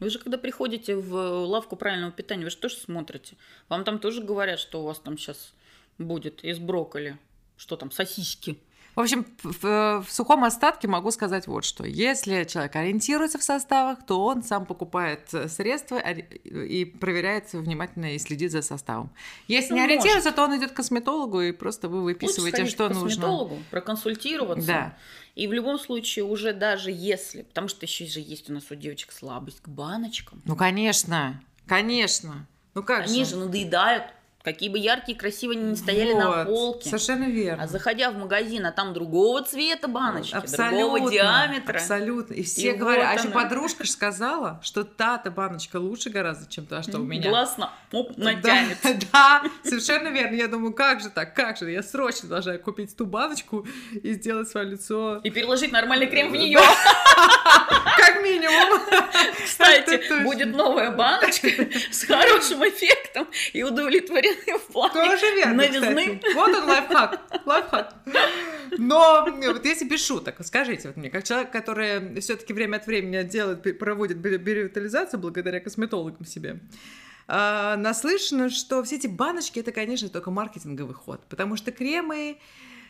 [0.00, 3.36] Вы же когда приходите в лавку правильного питания, вы же тоже смотрите.
[3.68, 5.52] Вам там тоже говорят, что у вас там сейчас
[5.98, 7.18] будет из брокколи
[7.56, 8.58] что там, сосиски.
[8.94, 11.84] В общем, в, в сухом остатке могу сказать вот что.
[11.84, 18.52] Если человек ориентируется в составах, то он сам покупает средства и проверяет внимательно и следит
[18.52, 19.10] за составом.
[19.48, 20.36] Если ну, не ориентируется, может.
[20.36, 23.64] то он идет к косметологу и просто вы выписываете, Лучше что к косметологу, нужно.
[23.70, 24.66] проконсультироваться.
[24.66, 24.98] Да.
[25.34, 28.74] И в любом случае уже даже если, потому что еще же есть у нас у
[28.76, 30.40] девочек слабость к баночкам.
[30.46, 32.46] Ну, конечно, конечно.
[32.72, 34.04] Ну как Они же, же надоедают.
[34.46, 36.88] Какие бы яркие, красивые они не стояли вот, на полке.
[36.88, 37.64] Совершенно верно.
[37.64, 41.78] А заходя в магазин, а там другого цвета баночки, абсолютно, другого диаметра.
[41.78, 42.34] Абсолютно.
[42.34, 46.48] И все и говорят, вот а еще подружка же сказала, что та-то баночка лучше гораздо,
[46.48, 47.28] чем та, что у меня.
[47.28, 48.78] Гласно оп, натянет.
[48.84, 50.36] Да, да, совершенно верно.
[50.36, 51.68] Я думаю, как же так, как же?
[51.68, 53.66] Я срочно должна купить ту баночку
[54.00, 55.20] и сделать свое лицо.
[55.24, 56.60] И переложить нормальный крем в нее.
[57.96, 58.80] Как минимум.
[59.44, 61.48] Кстати, будет новая баночка
[61.90, 64.35] с хорошим эффектом и удовлетворением
[64.68, 66.18] в плане Тоже верно, новизны.
[66.18, 66.34] Кстати.
[66.34, 67.94] Вот он лайфхак, лайфхак.
[68.78, 73.22] Но вот если без шуток, скажите вот мне, как человек, который все-таки время от времени
[73.22, 76.60] делает, проводит биоревитализацию благодаря косметологам себе,
[77.28, 82.38] а, наслышано, что все эти баночки это, конечно, только маркетинговый ход, потому что кремы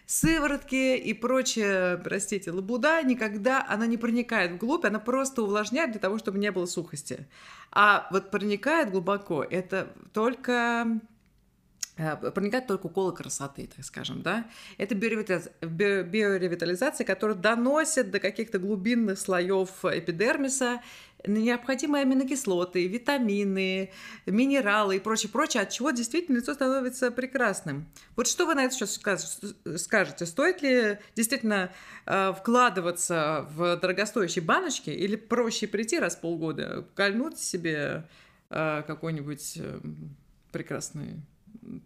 [0.07, 6.19] сыворотки и прочее, простите, лабуда, никогда она не проникает вглубь, она просто увлажняет для того,
[6.19, 7.27] чтобы не было сухости.
[7.73, 11.01] А вот проникает глубоко, это только э,
[11.97, 14.47] проникает только уколы красоты, так скажем, да.
[14.79, 20.81] Это биоревитализация, которая доносит до каких-то глубинных слоев эпидермиса
[21.27, 23.91] необходимые аминокислоты, витамины,
[24.27, 27.89] минералы и прочее, прочее, от чего действительно лицо становится прекрасным.
[28.15, 29.41] Вот что вы на это сейчас
[29.77, 30.27] скажете?
[30.27, 31.73] Стоит ли действительно
[32.07, 38.09] э, вкладываться в дорогостоящие баночки или проще прийти раз в полгода, кольнуть себе
[38.51, 39.81] э, какой-нибудь э,
[40.53, 41.17] прекрасный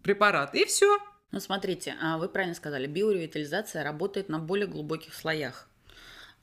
[0.02, 0.98] препарат и все?
[1.32, 5.68] Ну, смотрите, а вы правильно сказали, биоревитализация работает на более глубоких слоях.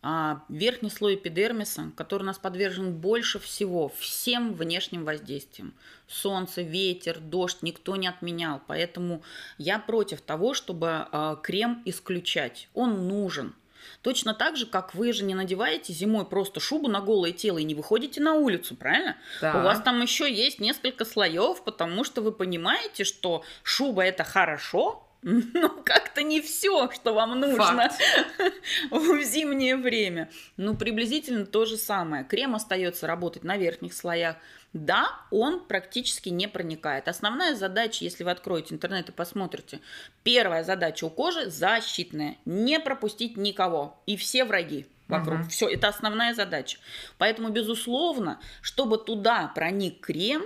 [0.01, 5.73] А, верхний слой эпидермиса, который у нас подвержен больше всего всем внешним воздействиям.
[6.07, 8.61] Солнце, ветер, дождь никто не отменял.
[8.67, 9.23] Поэтому
[9.57, 12.69] я против того, чтобы а, крем исключать.
[12.73, 13.55] Он нужен.
[14.01, 17.63] Точно так же, как вы же не надеваете зимой просто шубу на голое тело и
[17.63, 19.17] не выходите на улицу, правильно?
[19.41, 19.59] Да.
[19.59, 25.06] У вас там еще есть несколько слоев, потому что вы понимаете, что шуба это хорошо,
[25.53, 27.91] ну, как-то не все, что вам нужно
[28.91, 30.29] в зимнее время.
[30.55, 32.23] Ну, приблизительно то же самое.
[32.23, 34.37] Крем остается работать на верхних слоях.
[34.71, 37.09] Да, он практически не проникает.
[37.09, 39.81] Основная задача, если вы откроете интернет и посмотрите,
[40.23, 42.37] первая задача у кожи защитная.
[42.45, 44.01] Не пропустить никого.
[44.05, 45.41] И все враги вокруг.
[45.41, 45.49] Угу.
[45.49, 46.77] Все, это основная задача.
[47.17, 50.43] Поэтому, безусловно, чтобы туда проник крем,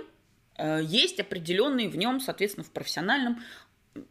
[0.56, 3.42] э, есть определенные в нем, соответственно, в профессиональном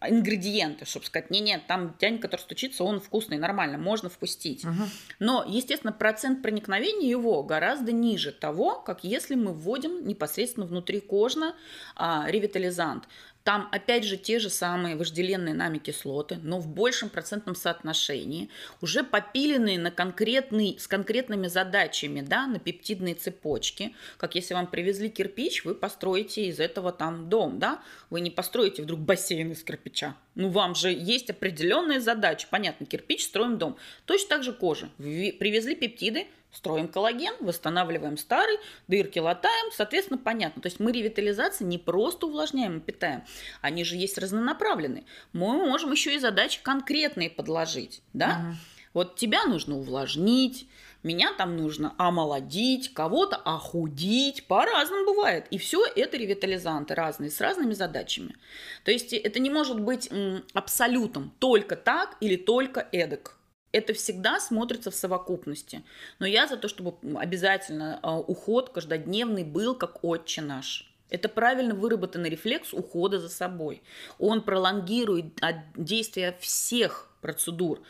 [0.02, 4.64] ингредиенты, чтобы сказать, не-не, там дянь, который стучится, он вкусный, нормально, можно впустить.
[4.64, 4.84] Угу.
[5.20, 11.56] Но, естественно, процент проникновения его гораздо ниже того, как если мы вводим непосредственно внутри кожно
[11.96, 13.08] а, ревитализант.
[13.44, 18.50] Там, опять же, те же самые вожделенные нами кислоты, но в большем процентном соотношении,
[18.82, 23.96] уже попиленные на конкретный, с конкретными задачами, да, на пептидные цепочки.
[24.18, 27.82] Как если вам привезли кирпич, вы построите из этого там дом, да?
[28.12, 30.16] Вы не построите вдруг бассейн из кирпича.
[30.36, 32.48] Ну, вам же есть определенные задачи.
[32.50, 33.78] Понятно, кирпич, строим дом.
[34.06, 34.90] Точно так же кожа.
[34.98, 40.62] Привезли пептиды, Строим коллаген, восстанавливаем старый, дырки латаем, соответственно, понятно.
[40.62, 43.24] То есть мы ревитализацией не просто увлажняем и питаем,
[43.62, 45.06] они же есть разнонаправленные.
[45.34, 48.42] Мы можем еще и задачи конкретные подложить, да?
[48.42, 48.58] Угу.
[48.94, 50.68] Вот тебя нужно увлажнить,
[51.04, 55.48] меня там нужно омолодить, кого-то охудить, по-разному бывает.
[55.50, 58.36] И все это ревитализанты разные, с разными задачами.
[58.84, 60.10] То есть это не может быть
[60.54, 63.38] абсолютом только так или только эдак
[63.72, 65.84] это всегда смотрится в совокупности.
[66.20, 70.88] Но я за то, чтобы обязательно а, уход каждодневный был как отче наш.
[71.10, 73.84] Это правильно выработанный рефлекс ухода за собой.
[74.18, 75.42] Он пролонгирует
[75.76, 77.82] действие всех процедур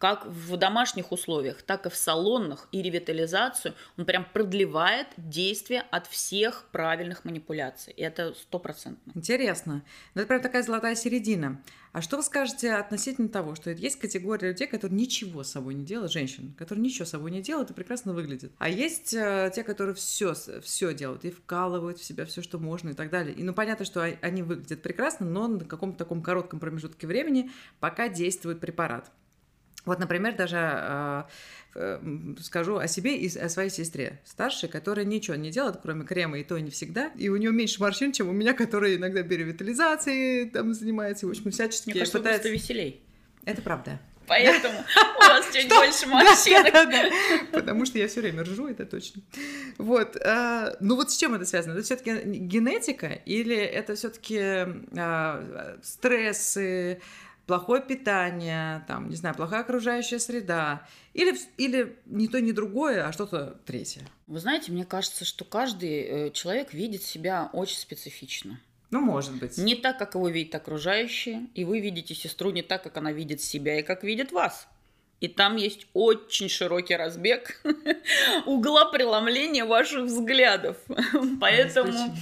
[0.00, 6.06] как в домашних условиях, так и в салонных, и ревитализацию, он прям продлевает действие от
[6.06, 7.92] всех правильных манипуляций.
[7.92, 9.12] И это стопроцентно.
[9.14, 9.84] Интересно.
[10.14, 11.62] Ну, это прям такая золотая середина.
[11.92, 15.84] А что вы скажете относительно того, что есть категория людей, которые ничего с собой не
[15.84, 18.52] делают, женщин, которые ничего с собой не делают и прекрасно выглядят.
[18.58, 20.32] А есть э, те, которые все,
[20.62, 23.34] все делают и вкалывают в себя все, что можно и так далее.
[23.34, 28.08] И ну понятно, что они выглядят прекрасно, но на каком-то таком коротком промежутке времени, пока
[28.08, 29.10] действует препарат.
[29.84, 31.26] Вот, например, даже
[31.74, 32.00] э,
[32.40, 36.44] скажу о себе и о своей сестре старшей, которая ничего не делает, кроме крема, и
[36.44, 37.10] то не всегда.
[37.16, 41.50] И у нее меньше морщин, чем у меня, которая иногда биоревитализацией там занимается, в общем,
[41.50, 42.48] всячески Мне кажется, пытается...
[42.48, 43.02] веселей.
[43.44, 44.00] Это правда.
[44.30, 44.78] Поэтому
[45.16, 46.72] у вас чуть больше морщинок.
[47.52, 49.22] Потому что я все время ржу, это точно.
[49.76, 50.16] Вот.
[50.24, 51.72] А, ну вот с чем это связано?
[51.72, 54.38] Это все-таки генетика или это все-таки
[54.96, 57.00] а, стрессы,
[57.50, 63.12] плохое питание, там, не знаю, плохая окружающая среда, или, или не то, не другое, а
[63.12, 64.02] что-то третье.
[64.28, 68.60] Вы знаете, мне кажется, что каждый э, человек видит себя очень специфично.
[68.92, 69.58] Ну, может быть.
[69.58, 73.42] Не так, как его видят окружающие, и вы видите сестру не так, как она видит
[73.42, 74.68] себя и как видит вас.
[75.18, 77.60] И там есть очень широкий разбег
[78.46, 80.76] угла преломления ваших взглядов.
[81.40, 82.14] Поэтому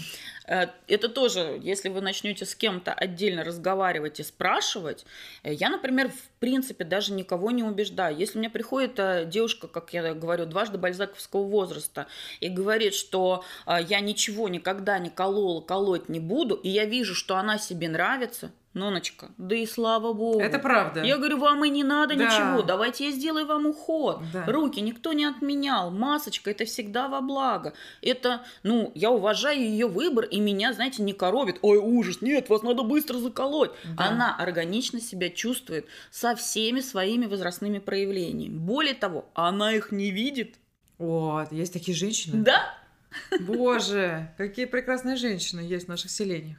[0.49, 5.05] это тоже, если вы начнете с кем-то отдельно разговаривать и спрашивать,
[5.43, 8.17] э, я, например, в принципе даже никого не убеждаю.
[8.17, 12.07] Если мне приходит э, девушка, как я говорю, дважды бальзаковского возраста,
[12.41, 17.37] и говорит, что я ничего никогда не колола, колоть не буду, и я вижу, что
[17.37, 20.41] она себе нравится, Ноночка, да и слава богу.
[20.41, 21.03] Это правда.
[21.03, 22.27] Я говорю, вам и не надо да.
[22.27, 24.23] ничего, давайте я сделаю вам уход.
[24.33, 24.45] Да.
[24.47, 27.73] Руки никто не отменял, масочка, это всегда во благо.
[28.03, 31.59] Это, ну, я уважаю ее выбор, и меня, знаете, не коробит.
[31.63, 33.71] Ой, ужас, нет, вас надо быстро заколоть.
[33.97, 34.09] Да.
[34.09, 38.59] Она органично себя чувствует со всеми своими возрастными проявлениями.
[38.59, 40.57] Более того, она их не видит.
[40.99, 42.43] Вот, есть такие женщины.
[42.43, 42.75] Да.
[43.41, 46.59] Боже, какие прекрасные женщины есть в наших селениях.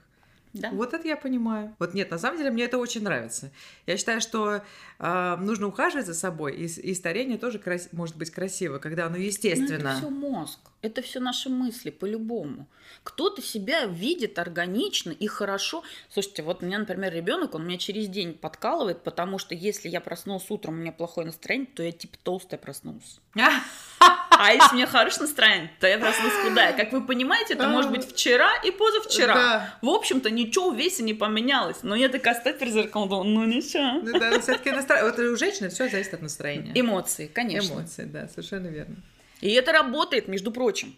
[0.53, 0.71] Да.
[0.71, 1.75] Вот это я понимаю.
[1.77, 3.51] Вот нет, на самом деле мне это очень нравится.
[3.85, 4.63] Я считаю, что
[4.97, 9.17] э, нужно ухаживать за собой, и, и старение тоже крас- может быть красиво, когда оно
[9.17, 9.77] естественно.
[9.83, 12.67] Ну, это все мозг, это все наши мысли по-любому.
[13.03, 15.83] Кто-то себя видит органично и хорошо.
[16.09, 20.01] Слушайте, вот у меня, например, ребенок, он меня через день подкалывает, потому что если я
[20.01, 23.19] проснулась утром, у меня плохое настроение, то я типа толстая проснулась.
[24.41, 26.71] А если у меня хорошее настроение, то я проснулась худая.
[26.71, 29.33] Как вы понимаете, это может быть вчера и позавчера.
[29.33, 29.75] Да.
[29.81, 31.79] В общем-то, ничего в весе не поменялось.
[31.83, 34.01] Но я такая стать перед зеркалом, думаю, ну ничего.
[34.01, 35.11] Ну да, все-таки настроение.
[35.11, 36.71] Вот у женщины все зависит от настроения.
[36.73, 37.73] Эмоции, конечно.
[37.73, 38.95] Эмоции, да, совершенно верно.
[39.41, 40.95] И это работает, между прочим.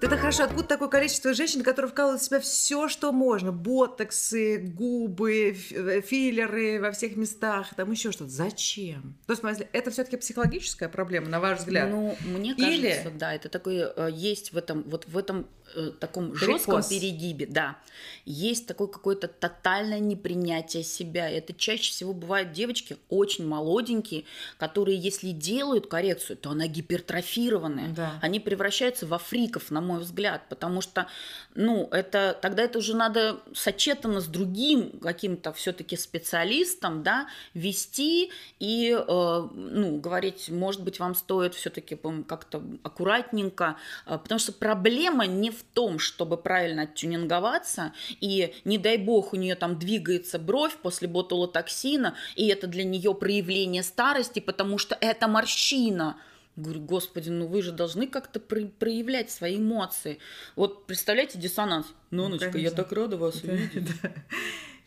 [0.00, 3.52] Это хорошо, откуда такое количество женщин, которые вкалывают в себя все, что можно?
[3.52, 8.30] Ботоксы, губы, э, филлеры во всех местах, там еще что-то.
[8.30, 9.18] Зачем?
[9.26, 11.90] То есть, это все-таки психологическая проблема, на ваш взгляд?
[11.90, 13.12] Ну, мне кажется, Или...
[13.18, 17.78] да, это такое э, есть в этом, вот в этом э, таком жестком перегибе, да,
[18.24, 21.28] есть такое какое-то тотальное непринятие себя.
[21.28, 24.24] Это чаще всего бывают девочки очень молоденькие,
[24.58, 27.94] которые, если делают коррекцию, то она гипертрофированная.
[27.94, 28.18] Да.
[28.22, 31.06] Они превращаются во фриков, на мой взгляд, потому что,
[31.54, 38.90] ну, это тогда это уже надо сочетано с другим каким-то все-таки специалистом, да, вести и,
[38.92, 45.50] э, ну, говорить, может быть, вам стоит все-таки как-то аккуратненько, э, потому что проблема не
[45.50, 50.76] в в том, чтобы правильно оттюнинговаться, и не дай бог у нее там двигается бровь
[50.76, 56.16] после ботулотоксина, и это для нее проявление старости, потому что это морщина.
[56.56, 60.18] Говорю, господи, ну вы же должны как-то проявлять свои эмоции.
[60.56, 61.86] Вот представляете диссонанс.
[62.10, 63.88] Ноночка, ну, я так рада вас да, видеть.
[64.02, 64.12] Да.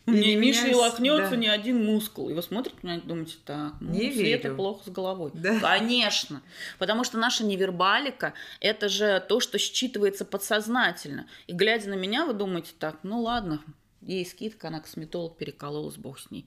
[0.06, 1.36] Не, Миша не лохнется да.
[1.36, 2.28] ни один мускул.
[2.28, 4.56] И вы смотрите на это думаете, так, ну, не Света верю.
[4.56, 5.30] плохо с головой.
[5.32, 5.58] Да.
[5.60, 6.42] Конечно.
[6.78, 11.26] Потому что наша невербалика– это же то, что считывается подсознательно.
[11.46, 13.62] И глядя на меня, вы думаете, так, ну ладно,
[14.02, 16.46] ей скидка, она косметолог перекололась, бог с ней.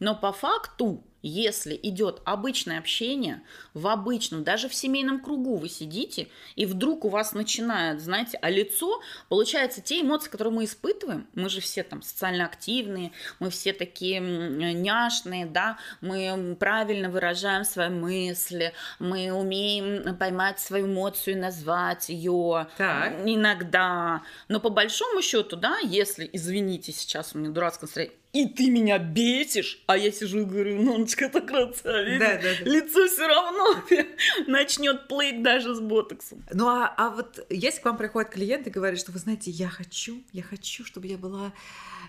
[0.00, 3.42] Но по факту если идет обычное общение,
[3.74, 8.50] в обычном, даже в семейном кругу вы сидите, и вдруг у вас начинает, знаете, а
[8.50, 13.72] лицо, получается, те эмоции, которые мы испытываем, мы же все там социально активные, мы все
[13.72, 22.08] такие няшные, да, мы правильно выражаем свои мысли, мы умеем поймать свою эмоцию и назвать
[22.08, 23.14] ее так.
[23.24, 24.22] иногда.
[24.48, 28.98] Но по большому счету, да, если, извините, сейчас у меня дурацкое настроение, и ты меня
[28.98, 32.18] бесишь, а я сижу и говорю, Ноночка, так красавица.
[32.18, 32.70] Да, да, да.
[32.70, 33.82] Лицо все равно
[34.46, 36.44] начнет плыть даже с ботоксом.
[36.52, 39.68] Ну а, а вот если к вам приходит клиент и говорит, что вы знаете, я
[39.68, 41.52] хочу, я хочу, чтобы я была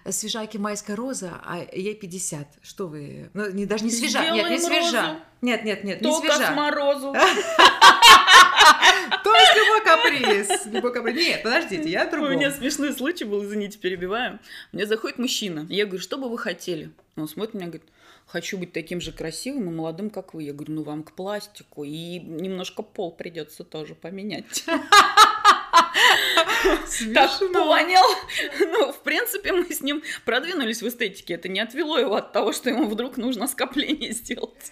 [0.09, 2.47] свежайки майская роза, а ей 50.
[2.61, 3.29] Что вы?
[3.33, 4.21] Ну, не, даже не свежа.
[4.21, 5.01] Сделаем нет, не свежа.
[5.01, 5.19] Розу.
[5.41, 6.51] Нет, нет, нет, Только не свежа.
[6.51, 7.13] с морозу.
[9.23, 10.65] То есть любой каприз.
[10.65, 11.15] Любой каприз.
[11.15, 12.35] Нет, подождите, я другой.
[12.35, 14.39] У меня смешной случай был, извините, перебиваю.
[14.71, 15.65] Мне заходит мужчина.
[15.69, 16.91] Я говорю, что бы вы хотели?
[17.15, 17.89] Он смотрит на меня говорит,
[18.29, 20.43] хочу быть таким же красивым и молодым, как вы.
[20.43, 21.83] Я говорю, ну вам к пластику.
[21.83, 24.63] И немножко пол придется тоже поменять.
[27.13, 28.03] Так понял.
[28.59, 31.33] Ну, в принципе, мы с ним продвинулись в эстетике.
[31.35, 34.71] Это не отвело его от того, что ему вдруг нужно скопление сделать.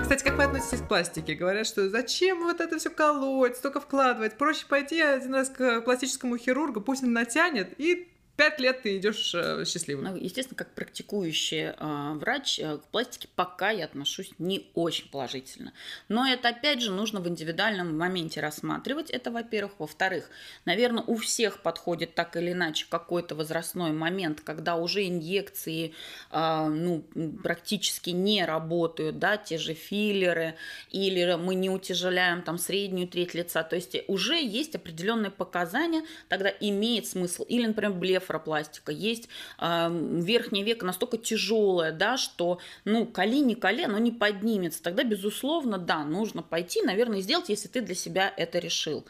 [0.00, 1.34] Кстати, как вы относитесь к пластике?
[1.34, 4.38] Говорят, что зачем вот это все колоть, столько вкладывать?
[4.38, 8.08] Проще пойти один раз к пластическому хирургу, пусть он натянет, и
[8.38, 10.04] пять лет ты идешь э, счастливым.
[10.04, 15.72] Ну, естественно, как практикующий э, врач э, к пластике пока я отношусь не очень положительно.
[16.08, 19.10] Но это, опять же, нужно в индивидуальном моменте рассматривать.
[19.10, 19.72] Это, во-первых.
[19.80, 20.30] Во-вторых,
[20.66, 25.92] наверное, у всех подходит так или иначе какой-то возрастной момент, когда уже инъекции
[26.30, 27.02] э, ну,
[27.42, 30.54] практически не работают, да, те же филлеры,
[30.90, 33.64] или мы не утяжеляем там среднюю треть лица.
[33.64, 37.42] То есть уже есть определенные показания, тогда имеет смысл.
[37.42, 43.98] Или, например, блеф блефаропластика, есть э, верхнее веко настолько тяжелое, да, что, ну, коли, оно
[43.98, 44.82] не поднимется.
[44.82, 49.04] Тогда, безусловно, да, нужно пойти, наверное, сделать, если ты для себя это решил.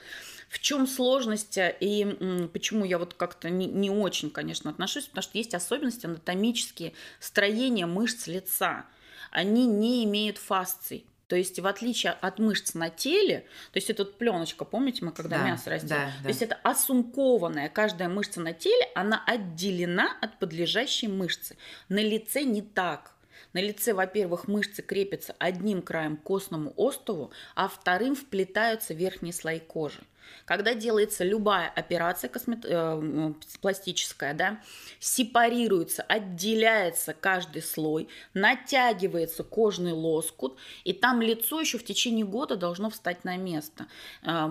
[0.48, 5.22] В чем сложность э, и почему я вот как-то не, не очень, конечно, отношусь, потому
[5.22, 8.86] что есть особенности анатомические строения мышц лица.
[9.30, 11.04] Они не имеют фасций.
[11.28, 13.40] То есть в отличие от мышц на теле,
[13.72, 16.28] то есть это вот пленочка, помните, мы когда да, мясо растем, да, то да.
[16.30, 21.56] есть это осункованная каждая мышца на теле, она отделена от подлежащей мышцы.
[21.90, 23.12] На лице не так.
[23.52, 29.60] На лице, во-первых, мышцы крепятся одним краем к костному остову, а вторым вплетаются верхние слои
[29.60, 30.00] кожи.
[30.44, 32.64] Когда делается любая операция космет...
[32.64, 34.60] э, пластическая, да,
[35.00, 42.90] сепарируется, отделяется каждый слой, натягивается кожный лоскут, и там лицо еще в течение года должно
[42.90, 43.86] встать на место.
[44.22, 44.48] Э,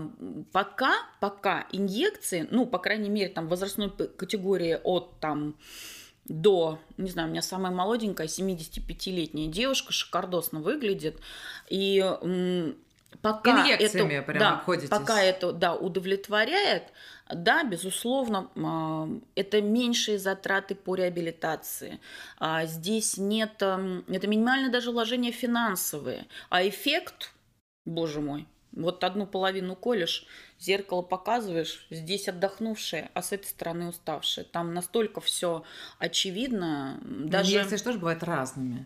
[0.51, 5.55] пока, пока инъекции, ну, по крайней мере, там возрастной категории от там
[6.29, 11.19] до, не знаю, у меня самая молоденькая, 75-летняя девушка, шикардосно выглядит,
[11.69, 12.03] и
[13.21, 14.89] пока Инъекциями это, прям да, обходитесь.
[14.89, 16.91] пока это да, удовлетворяет,
[17.33, 21.99] да, безусловно, а, это меньшие затраты по реабилитации.
[22.39, 27.33] А, здесь нет, это минимальное даже вложение финансовые, а эффект,
[27.85, 30.25] боже мой, вот одну половину колешь,
[30.59, 34.45] зеркало показываешь, здесь отдохнувшая, а с этой стороны уставшая.
[34.45, 35.63] Там настолько все
[35.99, 36.99] очевидно.
[37.03, 37.51] Даже...
[37.51, 38.85] Инъекции тоже бывают разными.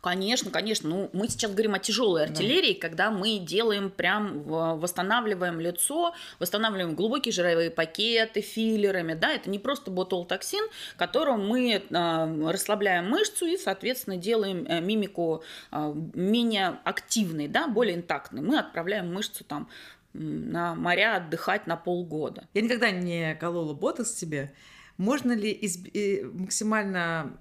[0.00, 0.88] Конечно, конечно.
[0.88, 2.80] Ну, мы сейчас говорим о тяжелой артиллерии, да.
[2.80, 9.90] когда мы делаем прям, восстанавливаем лицо, восстанавливаем глубокие жировые пакеты филлерами, да, это не просто
[9.90, 10.64] ботулотоксин,
[10.96, 15.42] которым мы э, расслабляем мышцу и, соответственно, делаем э, мимику
[15.72, 18.42] э, менее активной, да, более интактной.
[18.42, 19.68] Мы отправляем мышцу там
[20.12, 22.48] на моря отдыхать на полгода.
[22.54, 24.52] Я никогда не колола ботокс себе.
[24.96, 25.88] Можно ли изб...
[26.34, 27.38] максимально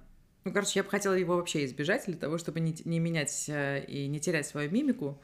[0.48, 3.84] ну, короче, я бы хотела его вообще избежать для того, чтобы не, не менять э,
[3.86, 5.22] и не терять свою мимику,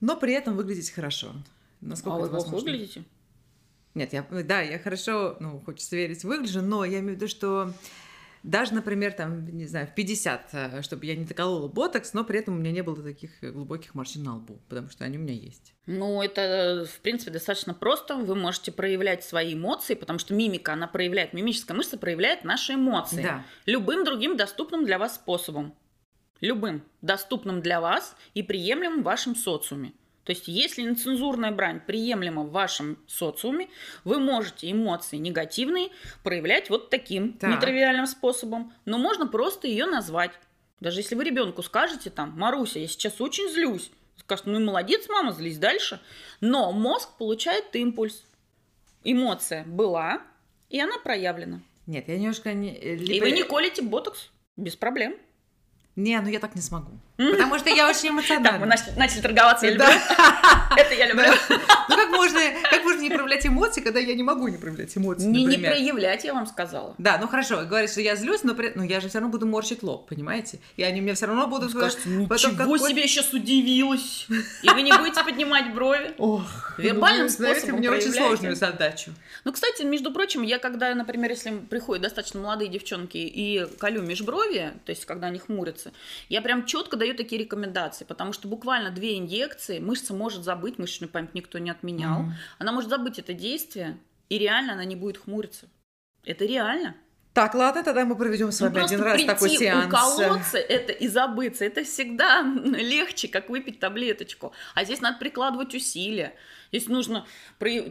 [0.00, 1.34] но при этом выглядеть хорошо.
[1.82, 3.04] Насколько а вы плохо выглядите?
[3.94, 7.74] Нет, я, да, я хорошо, ну, хочется верить, выгляжу, но я имею в виду, что
[8.42, 12.40] даже, например, там, не знаю, в 50, э, чтобы я не доколола ботокс, но при
[12.40, 15.34] этом у меня не было таких глубоких морщин на лбу, потому что они у меня
[15.34, 15.74] есть.
[15.86, 18.16] Ну, это, в принципе, достаточно просто.
[18.16, 23.22] Вы можете проявлять свои эмоции, потому что мимика, она проявляет, мимическая мышца проявляет наши эмоции.
[23.22, 23.44] Да.
[23.66, 25.74] Любым другим доступным для вас способом.
[26.40, 29.92] Любым доступным для вас и приемлемым в вашем социуме.
[30.24, 33.68] То есть, если нецензурная брань приемлема в вашем социуме,
[34.04, 35.90] вы можете эмоции негативные
[36.22, 37.50] проявлять вот таким так.
[37.50, 38.72] нетривиальным способом.
[38.84, 40.32] Но можно просто ее назвать.
[40.80, 45.08] Даже если вы ребенку скажете там, Маруся, я сейчас очень злюсь, скажет, ну и молодец,
[45.08, 46.00] мама, злись дальше.
[46.40, 48.24] Но мозг получает импульс.
[49.04, 50.22] Эмоция была,
[50.70, 51.60] и она проявлена.
[51.86, 52.78] Нет, я немножко не...
[52.78, 53.12] Либо...
[53.12, 55.16] И вы не колите ботокс без проблем.
[55.96, 56.92] Не, ну я так не смогу.
[57.30, 58.50] Потому что я очень эмоциональна.
[58.50, 59.86] Так, мы начали, начали торговаться, я люблю.
[60.76, 61.26] Это я люблю.
[61.88, 65.26] Ну как можно, как можно не проявлять эмоции, когда я не могу не проявлять эмоции,
[65.26, 66.94] Не, не проявлять, я вам сказала.
[66.98, 69.82] Да, ну хорошо, говорит, что я злюсь, но, но я же все равно буду морщить
[69.82, 70.58] лоб, понимаете?
[70.76, 71.70] И они мне все равно будут...
[71.70, 74.26] Скажете, ничего себе, я сейчас удивилась.
[74.62, 76.14] И вы не будете поднимать брови.
[76.18, 79.12] Ох, вербальным ну, способом мне очень сложную задачу.
[79.44, 84.72] Ну, кстати, между прочим, я когда, например, если приходят достаточно молодые девчонки и колю межброви,
[84.84, 85.92] то есть когда они хмурятся,
[86.28, 91.10] я прям четко даю такие рекомендации, потому что буквально две инъекции мышца может забыть, мышечную
[91.10, 92.32] память никто не отменял, mm-hmm.
[92.58, 93.98] она может забыть это действие,
[94.28, 95.68] и реально она не будет хмуриться.
[96.24, 96.96] Это реально.
[97.34, 99.86] Так, ладно, тогда мы проведем с вами ну, один раз такой сеанс.
[99.86, 104.52] уколоться это и забыться, это всегда легче, как выпить таблеточку.
[104.74, 106.34] А здесь надо прикладывать усилия.
[106.72, 107.26] Здесь нужно...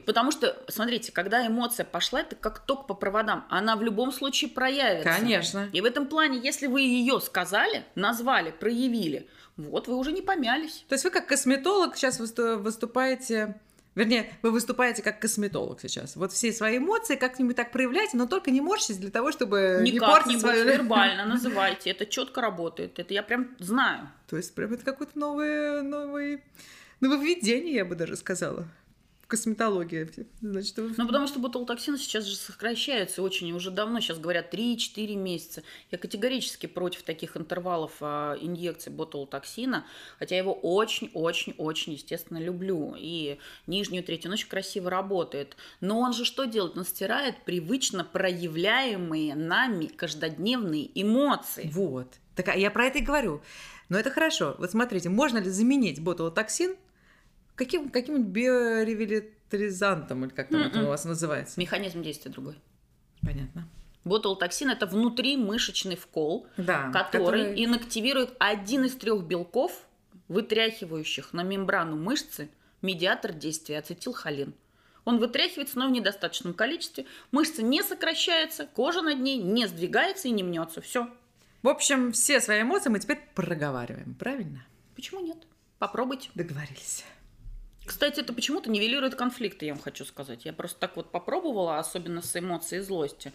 [0.06, 3.46] Потому что, смотрите, когда эмоция пошла, это как ток по проводам.
[3.50, 5.10] Она в любом случае проявится.
[5.10, 5.70] Конечно.
[5.72, 9.28] И в этом плане, если вы ее сказали, назвали, проявили,
[9.58, 10.86] вот вы уже не помялись.
[10.88, 13.60] То есть вы как косметолог сейчас выступаете
[13.94, 16.16] Вернее, вы выступаете как косметолог сейчас.
[16.16, 19.94] Вот все свои эмоции как-нибудь так проявляйте, но только не морщитесь для того, чтобы Никак
[19.94, 20.66] не портить свою...
[20.66, 21.90] вербально называйте.
[21.90, 23.00] Это четко работает.
[23.00, 24.10] Это я прям знаю.
[24.30, 26.42] То есть прям это какое-то новое, новое
[27.02, 28.66] нововведение, я бы даже сказала
[29.32, 30.10] косметология.
[30.42, 30.94] Значит, вы...
[30.98, 35.64] Ну, потому что ботулотоксины сейчас же сокращаются очень, уже давно, сейчас говорят 3-4 месяца.
[35.90, 39.86] Я категорически против таких интервалов а, инъекций ботулотоксина,
[40.20, 42.94] хотя я его очень-очень-очень, естественно, люблю.
[42.98, 45.56] И нижнюю третью он очень красиво работает.
[45.80, 46.78] Но он же что делает?
[46.78, 51.70] Он стирает привычно проявляемые нами каждодневные эмоции.
[51.72, 52.08] Вот.
[52.36, 53.42] Так а я про это и говорю.
[53.88, 54.56] Но это хорошо.
[54.58, 56.76] Вот смотрите, можно ли заменить ботулотоксин
[57.56, 61.60] каким, каким-нибудь биоревитализантом, или как там это у вас называется?
[61.60, 62.56] Механизм действия другой.
[63.22, 63.68] Понятно.
[64.04, 69.86] Ботулотоксин– это внутримышечный вкол, Да, который, который- инактивирует один из трех белков,
[70.28, 72.50] вытряхивающих на мембрану мышцы
[72.82, 74.54] медиатор действия ацетилхолин.
[75.06, 77.06] Он вытряхивается, но в недостаточном количестве.
[77.32, 80.80] Мышца не сокращается, кожа над ней не сдвигается и не мнется.
[80.82, 81.10] Все.
[81.64, 84.66] В общем, все свои эмоции мы теперь проговариваем, правильно?
[84.96, 85.38] Почему нет?
[85.80, 86.30] Попробуйте.
[86.34, 87.04] Договорились.
[87.86, 90.46] Кстати, это почему-то нивелирует конфликты, я вам хочу сказать.
[90.46, 93.34] Я просто так вот попробовала, особенно с эмоцией злости.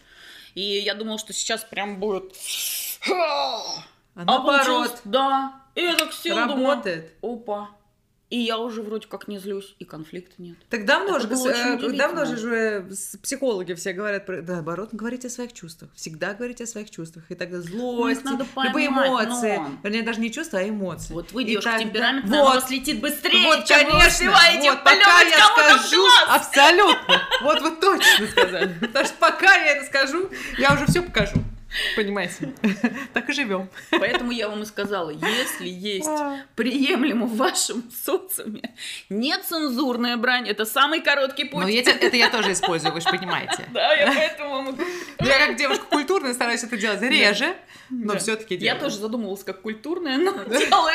[0.54, 2.34] И я думала, что сейчас прям будет...
[4.14, 5.60] А наоборот, Да.
[5.74, 7.12] И я так села, думаю, работает.
[7.22, 7.70] опа.
[8.28, 10.56] И я уже вроде как не злюсь, и конфликта нет.
[10.68, 11.96] Так давно Это же, э, удивительно.
[11.96, 12.86] давно же уже
[13.22, 15.90] психологи все говорят, про, да, наоборот, говорите о своих чувствах.
[15.94, 17.24] Всегда говорите о своих чувствах.
[17.30, 19.56] И тогда злость, надо любые поймать, эмоции.
[19.58, 21.12] но- Вернее, даже не чувства, а эмоции.
[21.14, 24.08] Вот вы девушка тогда- у Вот, вас летит быстрее, вот, чем вы конечно.
[24.08, 27.22] успеваете вот, пока я скажу, абсолютно.
[27.42, 28.74] Вот вы точно сказали.
[28.80, 31.36] Потому что пока я это скажу, я уже все покажу.
[31.96, 32.52] Понимаете?
[33.12, 33.68] Так и живем.
[33.90, 36.40] Поэтому я вам и сказала, если есть А.
[36.54, 38.74] приемлемо в вашем социуме
[39.08, 41.62] нецензурная брань, это самый короткий путь.
[41.64, 43.66] Но это, это я тоже использую, вы же понимаете.
[43.72, 44.78] Да, я поэтому вам
[45.20, 47.54] Я как девушка культурная стараюсь это делать реже,
[47.90, 48.18] но Да.
[48.18, 48.80] все-таки Я делаю.
[48.80, 50.94] тоже задумывалась как культурная, но делаю.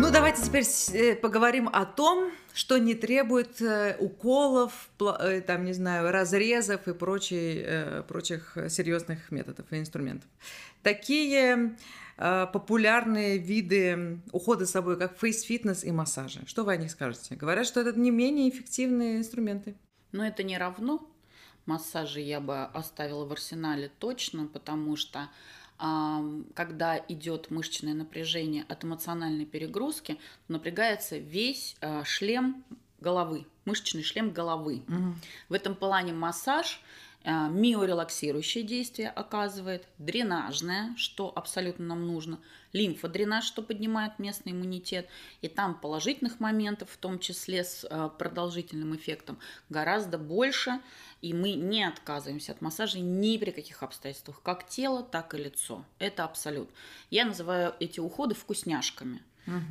[0.00, 5.74] Ну, давайте теперь э, поговорим о том, что не требует э, уколов, э, там, не
[5.74, 10.26] знаю, разрезов и прочей, прочих серьезных методов и инструментов.
[10.82, 11.76] Такие
[12.16, 16.40] популярные виды ухода за собой, как face-фитнес и массажи.
[16.46, 17.34] Что вы о них скажете?
[17.34, 19.74] Говорят, что это не менее эффективные инструменты.
[20.12, 21.06] Но это не равно.
[21.66, 25.28] Массажи я бы оставила в арсенале точно, потому что
[26.54, 30.18] когда идет мышечное напряжение от эмоциональной перегрузки,
[30.48, 32.62] напрягается весь а, шлем
[33.00, 34.82] головы, мышечный шлем головы.
[35.48, 36.82] В этом плане массаж
[37.24, 42.38] миорелаксирующее действие оказывает, дренажное, что абсолютно нам нужно,
[42.72, 45.08] лимфодренаж, что поднимает местный иммунитет,
[45.42, 50.80] и там положительных моментов, в том числе с а, продолжительным эффектом, гораздо больше,
[51.20, 55.84] и мы не отказываемся от массажа ни при каких обстоятельствах, как тело, так и лицо.
[55.98, 56.70] Это абсолют.
[57.10, 59.22] Я называю эти уходы вкусняшками.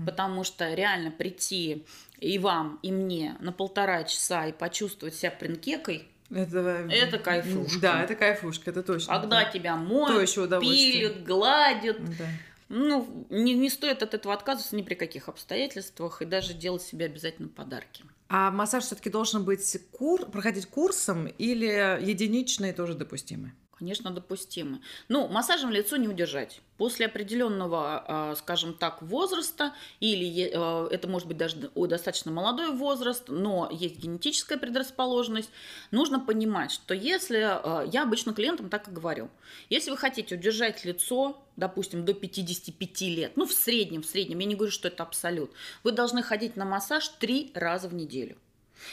[0.06, 1.86] Потому что реально прийти
[2.18, 7.80] и вам, и мне на полтора часа и почувствовать себя принкекой, Это, Это кайфушка.
[7.80, 9.20] Да, это кайфушка, это точно.
[9.20, 9.50] когда да.
[9.50, 12.26] тебя моют, пилят, гладят, Да.
[12.70, 17.06] ну, не, не стоит от этого отказываться ни при каких обстоятельствах и даже делать себе
[17.06, 18.04] обязательно подарки.
[18.28, 20.30] А массаж все-таки должен быть кур...
[20.30, 23.54] проходить курсом или единичные тоже допустимы?
[23.80, 24.82] Конечно, допустимы.
[25.08, 26.60] Ну, массажем лицо не удержать.
[26.76, 33.30] После определенного, а, скажем так, возраста, или а, это может быть даже достаточно молодой возраст,
[33.30, 35.50] но есть генетическая предрасположенность,
[35.92, 39.30] нужно понимать, что если, а, я обычно клиентам так и говорю,
[39.70, 44.46] если вы хотите удержать лицо, допустим, до 55 лет, ну, в среднем, в среднем, я
[44.46, 45.52] не говорю, что это абсолют,
[45.86, 48.36] вы должны ходить на массаж три раза в неделю.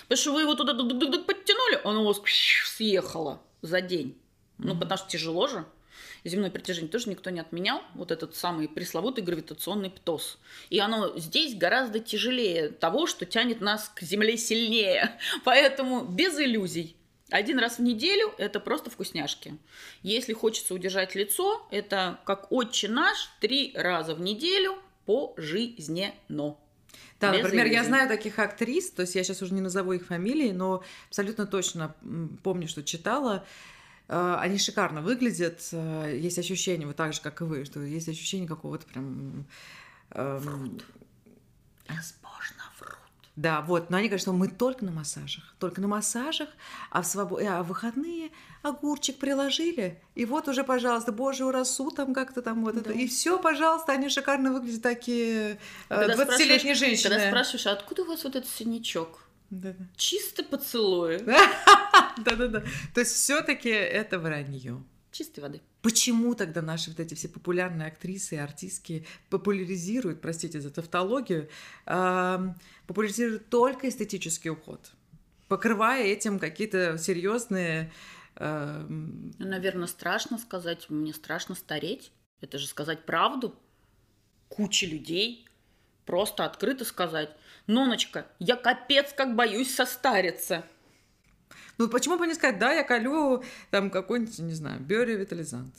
[0.03, 2.21] Потому что вы его туда подтянули, оно у вас
[2.77, 4.17] съехало за день.
[4.59, 5.65] Ну, потому что тяжело же.
[6.25, 7.83] Земное притяжение тоже никто не отменял.
[7.95, 10.39] Вот этот самый пресловутый гравитационный птоз.
[10.71, 15.19] И оно здесь гораздо тяжелее того, что тянет нас к Земле сильнее.
[15.45, 16.97] Поэтому без иллюзий.
[17.31, 19.59] Один раз в неделю– это просто вкусняшки.
[20.03, 24.77] Если хочется удержать лицо, это как отче наш три раза в неделю
[25.07, 26.57] пожизненно.
[27.19, 27.87] Да, Без например, я иллюзий.
[27.89, 31.97] знаю таких актрис, то есть я сейчас уже не назову их фамилии, но абсолютно точно
[32.45, 33.45] помню, что читала.
[34.09, 38.09] Э, Они шикарно выглядят, э, есть ощущение, вот так же, как и вы, что есть
[38.09, 39.45] ощущение какого-то прям...
[40.11, 40.81] эм,
[41.89, 42.95] Безбожно врут.
[43.37, 46.49] Да, вот, но они говорят, что мы только на массажах, только на массажах,
[46.91, 47.39] а в, свобо...
[47.41, 48.31] а в выходные
[48.63, 52.99] огурчик приложили, и вот уже, пожалуйста, божью росу там как-то там вот это, Да.
[52.99, 57.11] и все, пожалуйста, они шикарно выглядят такие э, Когда 20-летние спрашиваешь- женщины.
[57.11, 59.21] Когда спрашиваешь, а откуда у вас вот этот синячок?
[59.51, 59.85] Да-да.
[59.97, 61.19] Чисто поцелуи.
[62.25, 62.65] Да-да-да.
[62.95, 64.83] То есть все-таки это вранье.
[65.13, 65.61] Чистой воды.
[65.83, 71.49] Почему тогда наши вот эти все популярные актрисы и артистки популяризируют, простите за тавтологию,
[71.85, 74.91] популяризируют только эстетический уход,
[75.49, 77.93] покрывая этим какие-то серьезные
[78.39, 82.13] наверное, страшно сказать, мне страшно стареть.
[82.41, 83.55] Это же сказать правду.
[84.49, 85.47] Куча людей.
[86.05, 87.31] Просто открыто сказать.
[87.67, 90.65] Ноночка, я капец как боюсь состариться.
[91.79, 95.75] Ну, почему бы не сказать, да, я колю там какой-нибудь, не знаю, биоревитализант.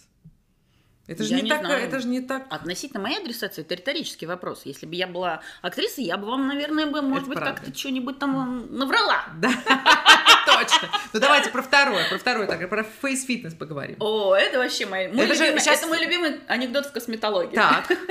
[1.08, 1.84] Это же Я не, не так, знаю.
[1.88, 2.46] это же не так.
[2.50, 4.64] Относительно моей адресации, это риторический вопрос.
[4.66, 7.62] Если бы я была актрисой, я бы вам, наверное, бы, может Это быть, правда.
[7.62, 9.24] как-то что-нибудь там наврала.
[9.38, 9.50] Да,
[10.46, 10.90] Точно.
[11.14, 13.96] Ну давайте про второе, про второе, так, про face-фитнес поговорим.
[14.00, 17.56] О, это вообще мой, мой Это же любимый, сейчас- это мой любимый анекдот в косметологии.
[17.56, 18.08] Так, Просто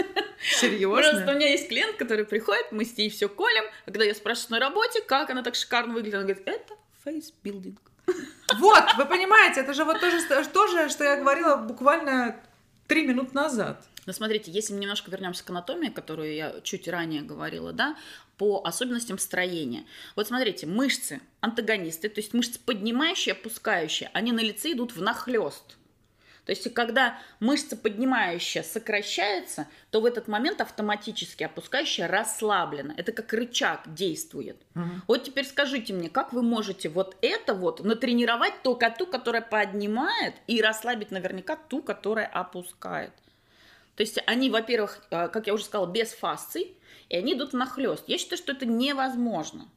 [0.55, 1.33] у серьезно?
[1.35, 4.67] меня есть клиент, который приходит, мы с ней все колем, а когда я спрашиваю на
[4.67, 6.75] работе, как она так шикарно выглядит, она говорит, это
[7.05, 7.79] facebuilding.
[8.59, 10.19] Вот, вы понимаете, это же вот то же,
[10.53, 12.37] то же, что я говорила буквально
[12.87, 13.87] три минуты назад.
[14.07, 17.97] Но смотрите, если мы немножко вернемся к анатомии, которую я чуть ранее говорила, да,
[18.39, 19.85] по особенностям строения.
[20.15, 25.77] Вот смотрите, мышцы антагонисты, то есть мышцы поднимающие, опускающие, они на лице идут в нахлест.
[26.47, 32.95] То есть, когда мышца поднимающая сокращается, то в этот момент автоматически опускающая расслаблена.
[32.97, 34.57] Это как рычаг действует.
[35.09, 40.35] Вот теперь скажите мне, как вы можете вот это вот натренировать только ту, которая поднимает,
[40.47, 43.13] и расслабить наверняка ту, которая опускает?
[43.97, 46.77] То есть они, во-первых, э, как я уже сказала, без фасций,
[47.09, 48.05] и они идут нахлест.
[48.07, 49.69] Я считаю, что это невозможно.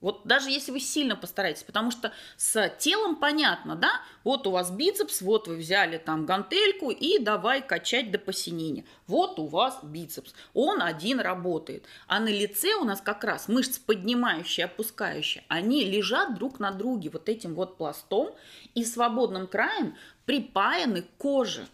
[0.00, 4.00] Вот даже если вы сильно постараетесь, потому что с телом понятно, да?
[4.24, 8.84] Вот у вас бицепс, вот вы взяли там гантельку и давай качать до посинения.
[9.06, 11.84] Вот у вас бицепс, он один работает.
[12.06, 17.10] А на лице у нас как раз мышцы поднимающие, опускающие, они лежат друг на друге
[17.10, 18.30] вот этим вот пластом
[18.74, 21.66] и свободным краем припаяны к коже.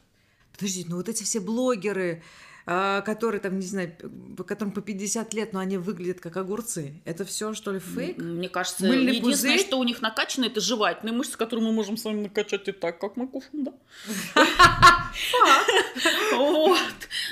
[0.53, 2.23] Подождите, ну вот эти все блогеры,
[2.67, 3.93] которые там, не знаю,
[4.45, 7.01] которым по 50 лет, но они выглядят как огурцы.
[7.05, 8.19] Это все что ли фейк?
[8.19, 9.67] Мне кажется, Мыльный единственное, пузырь?
[9.67, 12.99] что у них накачано, это жевательные мышцы, которые мы можем с вами накачать и так,
[12.99, 13.73] как мы кушаем, да?
[16.35, 16.79] Вот.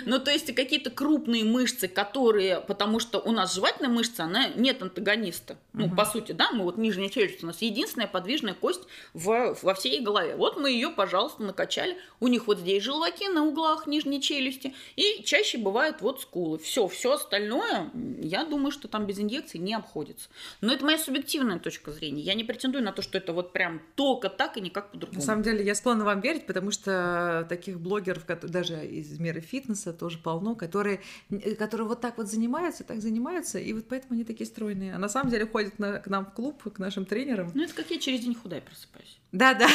[0.07, 4.83] Ну, то есть какие-то крупные мышцы, которые, потому что у нас жевательная мышца, она нет
[4.83, 5.59] антагониста.
[5.73, 8.83] Ну, по сути, да, мы вот нижняя челюсть у нас единственная подвижная кость
[9.13, 10.37] в, во всей голове.
[10.37, 11.99] Вот мы ее, пожалуйста, накачали.
[12.21, 14.75] У них вот здесь желваки на углах нижней челюсти.
[14.97, 16.59] И чаще бывают вот скулы.
[16.59, 20.29] Все, все остальное, я думаю, что там без инъекций не обходится.
[20.61, 22.23] Но это моя субъективная точка зрения.
[22.23, 25.21] Я не претендую на то, что это вот прям только так и никак по-другому.
[25.21, 29.93] На самом деле я склонна вам верить, потому что таких блогеров, даже из мира фитнеса
[29.93, 31.01] тоже полно, которые,
[31.31, 34.95] э, которые вот так вот занимаются, так занимаются, и вот поэтому они такие стройные.
[34.95, 37.51] А на самом деле ходят на- к нам в клуб, к нашим тренерам.
[37.55, 39.19] Ну, это как я через день худая просыпаюсь.
[39.33, 39.69] Да-да.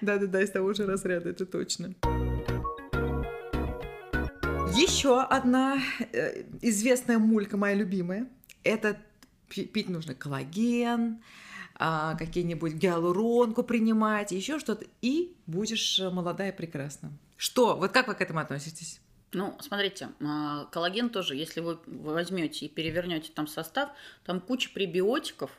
[0.00, 1.94] Да-да-да, из того же разряда, это точно.
[4.74, 5.78] Еще одна
[6.12, 8.28] э, известная мулька, моя любимая,
[8.64, 8.96] это
[9.48, 11.22] пи- пить нужно коллаген,
[11.76, 17.12] а, какие-нибудь гиалуронку принимать, еще что-то, и будешь э, молодая и прекрасна.
[17.36, 17.76] Что?
[17.76, 19.00] Вот как вы к этому относитесь?
[19.32, 23.90] Ну, смотрите, а, коллаген тоже, если вы возьмете и перевернете там состав,
[24.24, 25.52] там куча пребиотиков,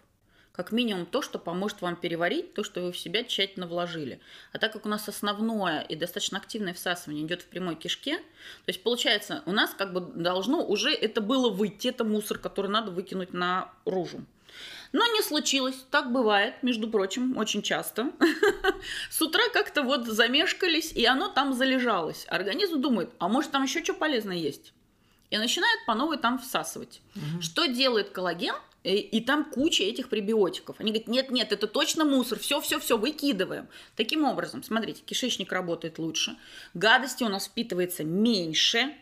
[0.56, 4.20] как минимум то, что поможет вам переварить то, что вы в себя тщательно вложили.
[4.54, 8.68] А так как у нас основное и достаточно активное всасывание идет в прямой кишке, то
[8.68, 12.92] есть получается, у нас как бы должно уже это было выйти, это мусор, который надо
[12.92, 14.26] выкинуть наружу.
[14.94, 18.12] Но не случилось, так бывает, между прочим, очень часто.
[19.10, 22.26] С утра как-то вот замешкались, и оно там залежалось.
[22.30, 24.72] Организм думает, а может там еще что полезное есть?
[25.32, 27.02] И начинает по новой там всасывать.
[27.42, 28.56] Что делает коллаген?
[28.86, 30.80] И, и там куча этих пребиотиков.
[30.80, 33.68] Они говорят, нет, нет, это точно мусор, все, все, все, выкидываем.
[33.96, 36.38] Таким образом, смотрите, кишечник работает лучше,
[36.76, 38.94] гадости у нас впитывается меньше,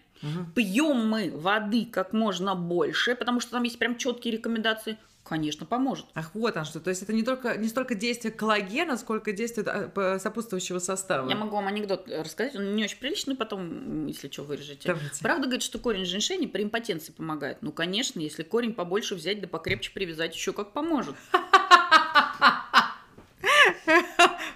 [0.55, 4.97] пьем мы воды как можно больше, потому что там есть прям четкие рекомендации.
[5.24, 6.05] Конечно, поможет.
[6.15, 6.82] Ах, вот он что.
[6.82, 11.30] То есть это не только не столько действие коллагена, сколько действие сопутствующего состава.
[11.30, 14.89] Я могу вам анекдот рассказать, он не очень приличный, потом, если что, вырежете.
[14.89, 15.21] Давайте.
[15.21, 17.59] Правда говорит, что корень женьшени при импотенции помогает?
[17.61, 21.15] Ну, конечно, если корень побольше взять, да покрепче привязать, еще как поможет.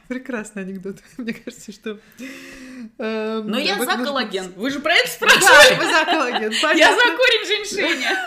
[0.08, 0.98] Прекрасный анекдот.
[1.18, 2.00] Мне кажется, что...
[2.98, 4.54] эм, Но я за коллаген.
[4.56, 5.78] Вы же про это Да, спрашивали?
[5.78, 6.52] вы за коллаген.
[6.78, 8.24] Я за корень женьшеня.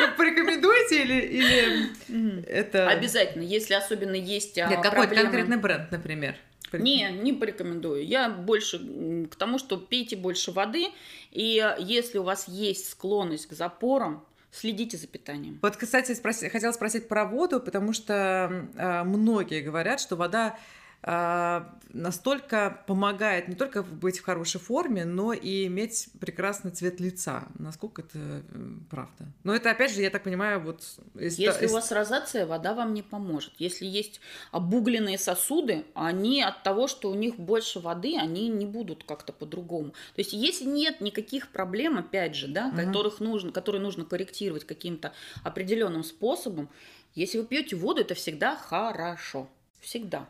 [0.00, 2.88] Вы Порекомендуете или, или это...
[2.88, 5.22] Обязательно, если особенно есть а, Нет, какой-то проблемы.
[5.24, 6.36] конкретный бренд, например.
[6.72, 8.06] Не, не порекомендую.
[8.06, 10.88] Я больше к тому, что пейте больше воды,
[11.32, 15.58] и э, если у вас есть склонность к запорам, следите за питанием.
[15.62, 20.58] Вот, кстати, спроси- хотела спросить про воду, потому что э, многие говорят, что вода
[21.02, 27.48] настолько помогает не только быть в хорошей форме, но и иметь прекрасный цвет лица.
[27.58, 28.42] Насколько это э,
[28.90, 29.26] правда?
[29.42, 30.84] Но это, опять же, я так понимаю, вот...
[31.14, 33.52] Если из- у вас розация, вода вам не поможет.
[33.58, 34.20] Если есть
[34.52, 39.90] обугленные сосуды, они от того, что у них больше воды, они не будут как-то по-другому.
[39.90, 42.76] То есть если нет никаких проблем, опять же, да, Мгм.
[42.86, 46.68] которых нужно, которые нужно корректировать каким-то определенным способом,
[47.14, 49.48] если вы пьете воду, это всегда хорошо.
[49.80, 50.28] Всегда.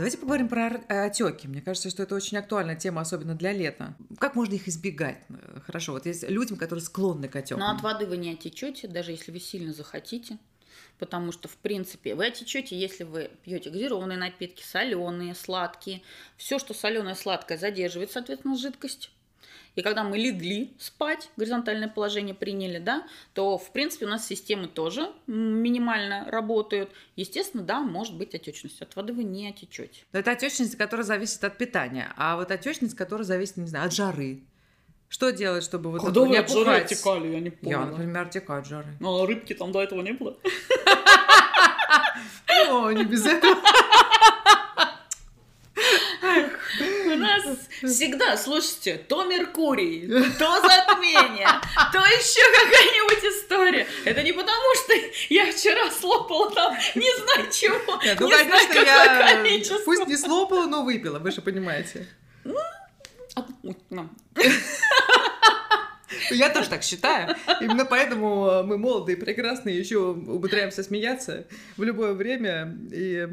[0.00, 1.46] Давайте поговорим про отеки.
[1.46, 3.94] Мне кажется, что это очень актуальная тема, особенно для лета.
[4.18, 5.18] Как можно их избегать?
[5.66, 7.60] Хорошо, вот есть людям, которые склонны к отекам.
[7.60, 10.38] Но от воды вы не отечете, даже если вы сильно захотите.
[10.98, 16.00] Потому что, в принципе, вы отечете, если вы пьете газированные напитки, соленые, сладкие.
[16.38, 19.10] Все, что соленое, сладкое, задерживает, соответственно, жидкость.
[19.76, 24.66] И когда мы легли спать, горизонтальное положение приняли, да, то, в принципе, у нас системы
[24.68, 26.90] тоже минимально работают.
[27.16, 28.82] Естественно, да, может быть отечность.
[28.82, 30.02] От воды вы не отечете.
[30.12, 32.12] Но это отечность, которая зависит от питания.
[32.16, 34.40] А вот отечность, которая зависит, не знаю, от жары.
[35.08, 37.78] Что делать, чтобы вот Когда вы от жары отекали, я не помню.
[37.78, 38.96] Я, например, отекаю от жары.
[39.00, 40.36] Но рыбки там до этого не было?
[42.68, 43.56] О, не без этого.
[46.80, 47.58] У нас
[47.94, 50.06] всегда, слушайте, то Меркурий,
[50.38, 51.48] то затмение,
[51.92, 53.86] то еще какая-нибудь история.
[54.04, 54.94] Это не потому, что
[55.28, 59.78] я вчера слопала там не знаю чего, Нет, ну, не конечно, знаю я какое количество.
[59.84, 62.06] пусть не слопала, но выпила, вы же понимаете.
[63.36, 64.08] А, ну,
[66.30, 67.36] Я тоже так считаю.
[67.60, 73.28] Именно поэтому мы молодые и прекрасные, еще умудряемся смеяться в любое время и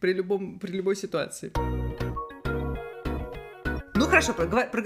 [0.00, 1.52] при, любом, при любой ситуации.
[3.98, 4.34] Ну хорошо,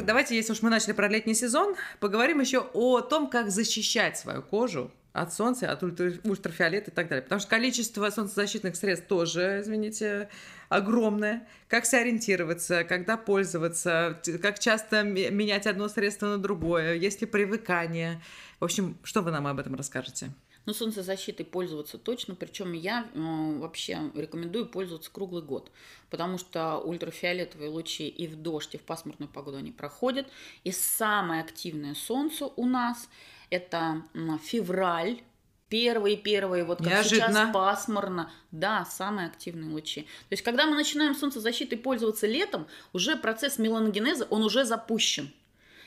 [0.05, 4.41] давайте, если уж мы начали про летний сезон, поговорим еще о том, как защищать свою
[4.41, 7.23] кожу от солнца, от ультра- ультрафиолета и так далее.
[7.23, 10.29] Потому что количество солнцезащитных средств тоже, извините,
[10.69, 11.49] огромное.
[11.67, 18.23] Как сориентироваться, когда пользоваться, как часто менять одно средство на другое, есть ли привыкание.
[18.61, 20.31] В общем, что вы нам об этом расскажете?
[20.67, 25.73] Ну, солнцезащитой пользоваться точно, причем я э, вообще рекомендую пользоваться круглый год,
[26.11, 30.27] потому что ультрафиолетовые лучи и в дождь, и в пасмурную погоду они проходят.
[30.65, 33.09] И самое активное солнце у нас
[33.49, 34.03] это
[34.43, 35.23] февраль,
[35.71, 37.33] первые-первые, вот как Неожиданно.
[37.33, 40.03] сейчас пасмурно, да, самые активные лучи.
[40.03, 45.33] То есть, когда мы начинаем солнцезащитой пользоваться летом, уже процесс меланогенеза, он уже запущен.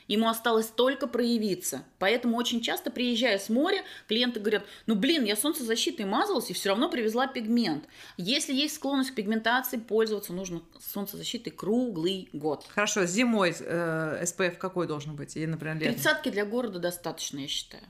[0.08, 1.84] Ему осталось только проявиться.
[2.00, 6.70] Поэтому очень часто, приезжая с моря, клиенты говорят, ну блин, я солнцезащитой мазалась и все
[6.70, 7.86] равно привезла пигмент.
[8.18, 12.66] Если есть склонность к пигментации, пользоваться нужно солнцезащитой круглый год.
[12.70, 15.36] Хорошо, зимой э, SPF какой должен быть?
[15.36, 15.94] Или, например, летом?
[15.96, 17.84] Тридцатки для города достаточно, я считаю.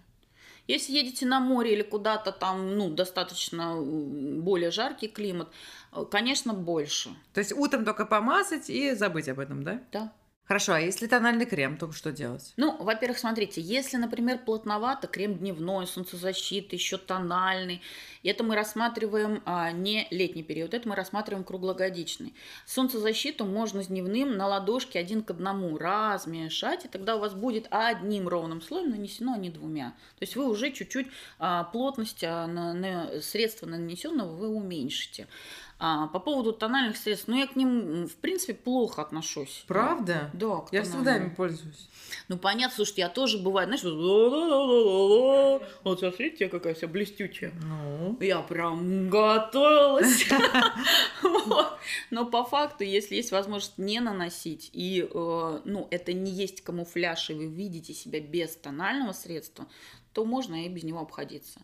[0.68, 5.50] Если едете на море или куда-то там, ну, достаточно более жаркий климат,
[5.92, 7.10] э, конечно, больше.
[7.34, 9.82] То есть утром только помазать и забыть об этом, да?
[9.92, 10.14] Да.
[10.46, 12.54] Хорошо, а если тональный крем, то что делать?
[12.58, 17.82] Ну, во-первых, смотрите, если, например, плотновато, крем дневной, солнцезащита, еще тональный,
[18.24, 22.34] это мы рассматриваем а, не летний период, это мы рассматриваем круглогодичный.
[22.66, 27.68] Солнцезащиту можно с дневным на ладошке один к одному размешать, и тогда у вас будет
[27.70, 29.92] одним ровным слоем нанесено, а не двумя.
[30.20, 31.08] То есть вы уже чуть-чуть
[31.40, 35.28] а, плотность а, на, на средства нанесенного вы уменьшите.
[35.86, 39.66] А, по поводу тональных средств, ну я к ним, в принципе, плохо отношусь.
[39.68, 40.30] Правда?
[40.32, 41.90] Да, к Я всегда ими пользуюсь.
[42.30, 45.62] Ну, понятно, слушайте, я тоже бывает, знаешь, вот «ла-ла-ла-ла-ла-ла».
[45.84, 47.52] вот смотрите, какая вся блестючая.
[47.62, 50.26] Ну, Я прям готовилась.
[52.12, 57.32] Но по факту, если есть возможность не наносить, и э, ну, это не есть камуфляж,
[57.32, 59.68] и вы видите себя без тонального средства,
[60.14, 61.60] то можно и без него обходиться.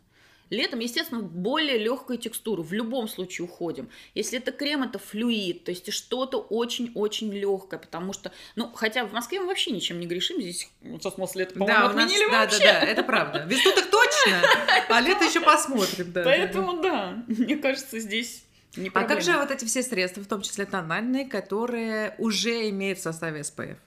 [0.50, 2.62] Летом, естественно, более легкая текстура.
[2.62, 3.90] В любом случае уходим.
[4.16, 9.14] Если это крем, это флюид, то есть что-то очень-очень легкое, потому что, ну, хотя в
[9.14, 12.32] Москве мы вообще ничем не грешим, здесь сейчас нас лето, по-моему, да, у нас, отменили
[12.32, 12.60] да, вообще.
[12.60, 13.46] да, да, это правда.
[13.48, 14.42] Весну так точно,
[14.90, 16.24] а лето еще посмотрим, да.
[16.24, 18.44] Поэтому, да, мне кажется, здесь
[18.76, 19.16] не А проблема.
[19.16, 23.42] как же вот эти все средства, в том числе тональные, которые уже имеют в составе
[23.42, 23.78] SPF?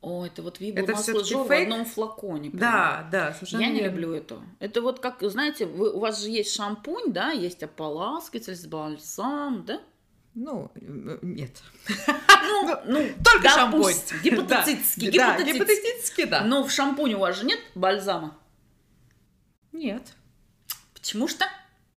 [0.00, 2.50] О, это вот Это вибо масло жор в одном флаконе.
[2.50, 2.60] прям.
[2.60, 3.94] Да, да, совершенно Я не верно.
[3.94, 4.40] люблю это.
[4.60, 9.64] Это вот как, знаете, вы, у вас же есть шампунь, да, есть ополаскиватель с бальзам,
[9.64, 9.80] да?
[10.34, 11.62] Ну, э, нет.
[12.50, 13.92] Ну, ну Только шампунь.
[14.22, 15.52] гипотетически, Да, гипотетически.
[15.52, 16.40] гипотетически, да.
[16.42, 18.38] Но в шампуне у вас же нет бальзама.
[19.72, 20.14] Нет.
[20.94, 21.44] Почему что?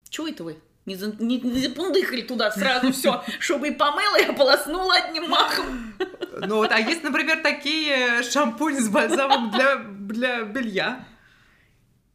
[0.09, 0.57] Чего это вы?
[0.85, 5.93] Не, за, не, не запундыхали туда сразу все, чтобы и помыла, и ополоснула одним махом.
[6.39, 11.05] Ну вот, а есть, например, такие шампуни с бальзамом для, для белья?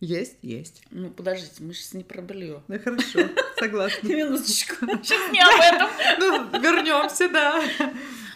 [0.00, 0.82] Есть, есть.
[0.90, 2.62] Ну, подождите, мы сейчас не про белье.
[2.68, 3.20] Ну хорошо,
[3.58, 3.98] согласна.
[4.06, 4.86] Минуточку.
[4.86, 5.88] Сейчас не об этом.
[6.18, 7.62] Ну, вернемся, да.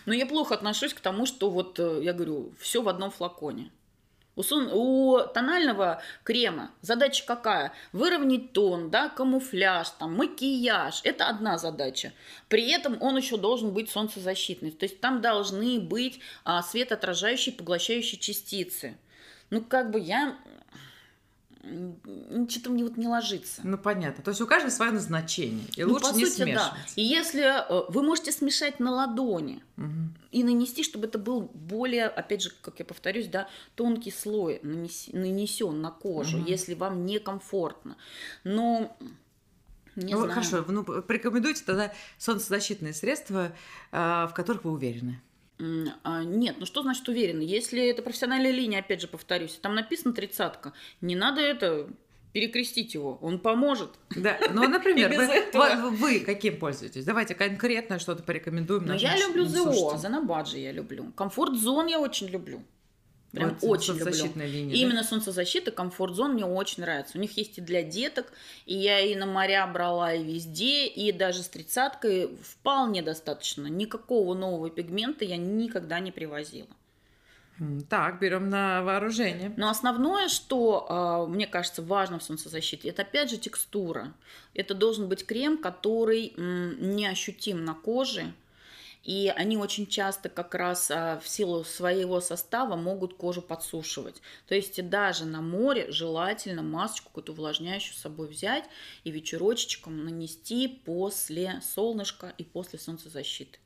[0.07, 3.70] Но я плохо отношусь к тому, что вот, э, я говорю, все в одном флаконе.
[4.37, 7.72] У, сон- у тонального крема задача какая?
[7.93, 11.01] Выровнять тон, да, камуфляж, там, макияж.
[11.05, 12.12] Это одна задача.
[12.49, 14.70] При этом он еще должен быть солнцезащитный.
[14.70, 18.97] То есть там должны быть а, светоотражающие, поглощающие частицы.
[19.51, 20.39] Ну, как бы я...
[22.49, 23.61] что-то мне вот не ложится.
[23.65, 24.25] Ну, понятно.
[24.25, 25.67] То есть у каждого свое назначение.
[25.77, 26.55] И ну, лучше по не сути, смешивать.
[26.55, 26.77] да.
[26.97, 30.15] И если э, вы можете смешать на ладони Мгм.
[30.31, 35.11] и нанести, чтобы это был более, опять же, как я повторюсь, да, тонкий слой нанес-
[35.13, 36.47] нанесен на кожу, Мгм.
[36.47, 37.97] если вам некомфортно.
[38.43, 38.97] Но
[39.97, 40.33] не ну, знаю.
[40.33, 43.53] хорошо, ну, порекомендуйте тогда солнцезащитные средства,
[43.93, 45.21] а, в которых вы уверены.
[46.05, 47.43] А, Нет, ну что значит уверенно?
[47.43, 51.89] Если это профессиональная линия, опять же повторюсь, там написано тридцатка, не надо это
[52.33, 53.91] перекрестить его, он поможет.
[54.15, 55.27] Да, ну, например, вы,
[55.77, 57.05] вы- вы каким пользуетесь?
[57.05, 58.87] Давайте конкретно что-то порекомендуем.
[58.87, 59.97] Ну, я люблю ЗО.
[59.97, 61.13] Занабаджи я люблю.
[61.17, 62.63] Комфорт-зон я очень люблю.
[63.33, 64.12] Прям Вот очень люблю.
[64.12, 64.76] линия, да?
[64.76, 67.16] Именно солнцезащита, комфорт-зон мне очень нравится.
[67.16, 68.33] У них есть и для деток,
[68.66, 73.68] и я и на моря брала, и везде, и даже с тридцаткой вполне достаточно.
[73.68, 76.68] Никакого нового пигмента я никогда не привозила.
[77.91, 79.53] Так, берем на вооружение.
[79.57, 84.14] Но основное, что а, мне кажется важно в солнцезащите, это опять же текстура.
[84.55, 88.33] Это должен быть крем, который м, не ощутим на коже.
[89.03, 94.21] И они очень часто как раз а, в силу своего состава могут кожу подсушивать.
[94.47, 98.65] То есть даже на море желательно масочку какую-то увлажняющую с собой взять
[99.05, 103.59] и вечерочечком нанести после солнышка и после солнцезащиты.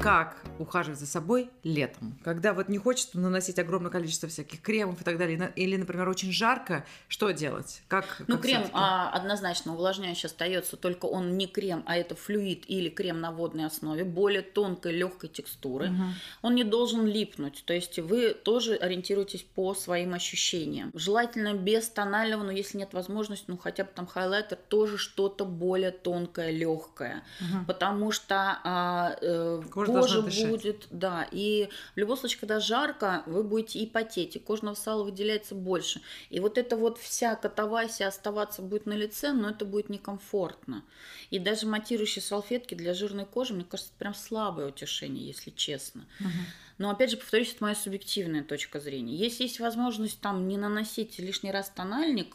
[0.00, 2.18] Как ухаживать за собой летом?
[2.24, 6.32] Когда вот не хочется наносить огромное количество всяких кремов и так далее, или, например, очень
[6.32, 7.82] жарко, что делать?
[7.88, 12.64] Как, Ну, как крем а, однозначно увлажняющий остается, только он не крем, а это флюид
[12.68, 15.90] или крем на водной основе, более тонкой, легкой текстуры.
[15.90, 16.14] Мгм.
[16.42, 20.90] Он не должен липнуть, то есть вы тоже ориентируетесь по своим ощущениям.
[20.94, 25.90] Желательно без тонального, но если нет возможности, ну хотя бы там хайлайтер, тоже что-то более
[25.90, 27.64] тонкое, легкое, Мгм.
[27.66, 30.51] потому что а, э, Кожа кожа, должна дышать.
[30.52, 35.04] Будет, да, и в любом случае, когда жарко, вы будете и потеть, и кожного сала
[35.04, 36.00] выделяется больше.
[36.30, 40.84] И вот это вот вся катавасия оставаться будет на лице, но это будет некомфортно.
[41.30, 46.06] И даже матирующие салфетки для жирной кожи, мне кажется, прям слабое утешение, если честно.
[46.20, 46.30] Мгм.
[46.78, 49.14] Но опять же, повторюсь, это моя субъективная точка зрения.
[49.14, 52.34] Если есть возможность там не наносить лишний раз тональник,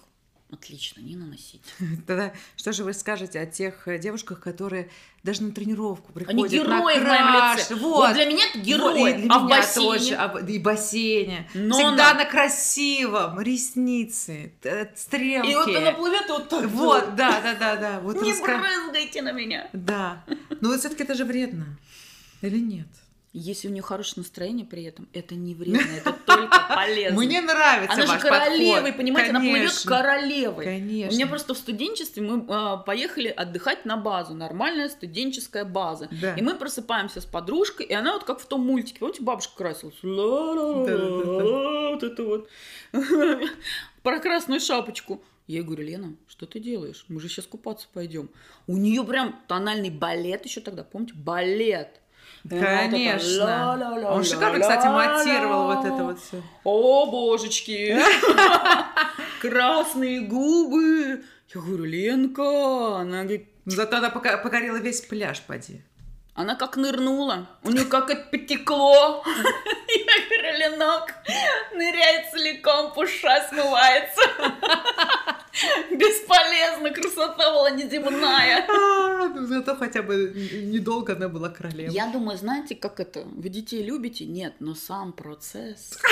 [0.51, 1.63] отлично, не наносите.
[2.07, 4.89] Тогда что же вы скажете о тех э, девушках, которые
[5.23, 7.75] даже на тренировку Они приходят герои в моем накраш- лице.
[7.75, 8.07] Вот.
[8.07, 9.11] Вот для меня это Вот, герои.
[9.11, 9.87] и для а в бассейне?
[9.99, 11.49] тоже, а и бассейне.
[11.53, 15.51] Но Всегда на- на красивом, ресницы, т- стрелки.
[15.51, 16.65] И вот она плывет и вот так.
[16.67, 17.99] Вот, да, да, да, да.
[17.99, 19.69] Вот Не раска- брызгайте на меня.
[19.73, 20.23] Да.
[20.61, 21.77] Но все-таки это же вредно.
[22.41, 22.87] Или нет?
[23.39, 27.19] Если у нее хорошее настроение при этом, это не вредно, это только полезно.
[27.19, 30.65] Мне нравится Она же королевой, понимаете, она плывет королевой.
[30.65, 31.11] Конечно.
[31.11, 36.09] У меня просто в студенчестве мы а, поехали отдыхать на базу, нормальная студенческая база.
[36.35, 39.95] И мы просыпаемся с подружкой, и она вот как в том мультике, помните, бабушка красилась?
[40.01, 42.49] Вот это вот.
[44.01, 45.21] Про красную шапочку.
[45.45, 47.05] Я ей говорю, Лена, что ты делаешь?
[47.07, 48.29] Мы же сейчас купаться пойдем.
[48.65, 51.13] У нее прям тональный балет еще тогда, помните?
[51.15, 52.01] Балет.
[52.49, 54.09] Такая, Конечно.
[54.11, 56.41] Он шикарно, кстати, матировал вот это вот все.
[56.63, 57.97] О, божечки!
[59.41, 61.23] Красные губы!
[61.53, 62.97] Я говорю, Ленка!
[62.99, 65.81] Она говорит, Зато она покорила весь пляж, поди.
[66.35, 69.23] она как нырнула, у нее как это потекло.
[69.89, 71.13] Я говорю, Ленок,
[71.73, 74.21] ныряет целиком, пуша смывается.
[75.91, 78.67] Бесполезно, красота была неземная.
[78.67, 80.33] А, ну Зато хотя бы
[80.63, 81.93] недолго она была королевой.
[81.93, 83.23] Я думаю, знаете, как это?
[83.23, 84.25] Вы детей любите?
[84.25, 85.97] Нет, но сам процесс.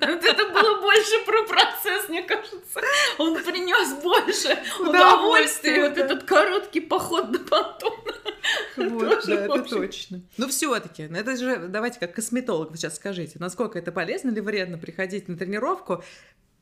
[0.00, 2.80] Вот это было больше про процесс, мне кажется.
[3.18, 5.88] Он принес больше удовольствия.
[5.88, 7.94] Вот этот короткий поход до понтона.
[8.76, 10.20] Вот, да, это точно.
[10.36, 15.28] Ну, все-таки, это же, давайте как косметолог сейчас скажите, насколько это полезно или вредно приходить
[15.28, 16.02] на тренировку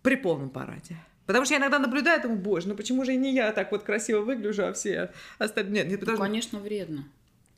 [0.03, 0.97] при полном параде?
[1.27, 3.83] Потому что я иногда наблюдаю, думаю, боже, ну почему же и не я так вот
[3.83, 5.85] красиво выгляжу, а все остальные...
[5.85, 6.25] Нет, не Ну, потому что...
[6.25, 7.05] конечно, вредно.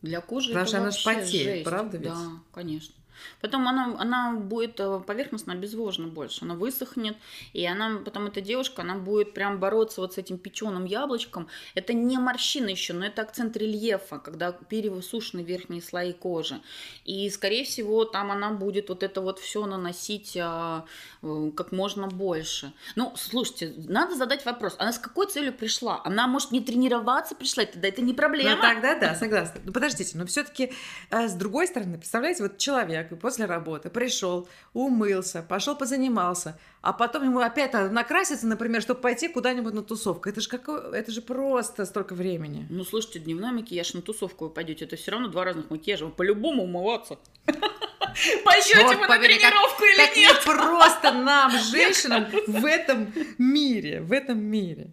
[0.03, 1.65] Для кожи Потому это что она ж вообще потеет, жесть.
[1.65, 2.09] правда ведь?
[2.09, 2.95] Да, конечно.
[3.41, 7.17] Потом она, она будет э, поверхностно обезвожена больше, она высохнет,
[7.53, 11.49] и она, потом эта девушка, она будет прям бороться вот с этим печеным яблочком.
[11.75, 16.61] Это не морщина еще, но это акцент рельефа, когда перевысушены верхние слои кожи.
[17.05, 20.85] И, скорее всего, там она будет вот это вот все наносить а,
[21.23, 22.73] э, как можно больше.
[22.97, 26.01] Ну, слушайте, надо задать вопрос, она с какой целью пришла?
[26.05, 28.57] Она, может, не тренироваться пришла, тогда это не проблема.
[28.57, 29.61] Ну, тогда да, согласна.
[29.65, 30.73] Ну, подождите, но все-таки
[31.11, 37.41] с другой стороны, представляете, вот человек после работы пришел, умылся, пошел позанимался, а потом ему
[37.41, 40.29] опять надо накраситься, например, чтобы пойти куда-нибудь на тусовку.
[40.29, 42.67] Это же какое, это же просто столько времени.
[42.71, 46.13] Ну, слушайте, дневной макияж на тусовку вы пойдете, это все равно два разных макияжа, вы
[46.13, 47.19] по-любому умываться.
[48.45, 50.33] Пойдете вы на тренировку или как нет?
[50.33, 54.91] не просто нам, женщинам, в этом мире, в этом мире.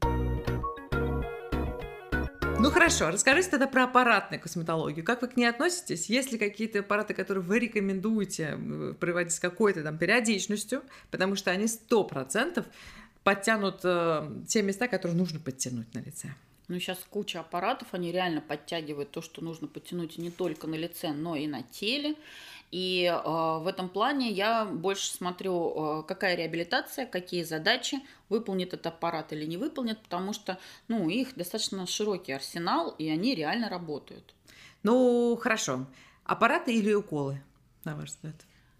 [2.61, 5.03] Ну хорошо, расскажите тогда про аппаратную косметологию.
[5.03, 6.11] Как вы к ней относитесь?
[6.11, 8.55] Есть ли какие-то аппараты, которые вы рекомендуете
[8.99, 12.67] проводить с какой-то там периодичностью, потому что они сто процентов
[13.23, 16.35] подтянут э, те места, которые нужно подтянуть на лице?
[16.71, 21.11] Ну, сейчас куча аппаратов, они реально подтягивают то, что нужно подтянуть не только на лице,
[21.11, 22.15] но и на теле.
[22.71, 27.99] И э, в этом плане я больше смотрю, э, какая реабилитация, какие задачи,
[28.29, 33.35] выполнит этот аппарат или не выполнит, потому что ну, их достаточно широкий арсенал, и они
[33.35, 34.33] реально работают.
[34.81, 35.87] Ну, хорошо.
[36.23, 37.43] Аппараты или уколы,
[37.83, 38.35] на ваш взгляд?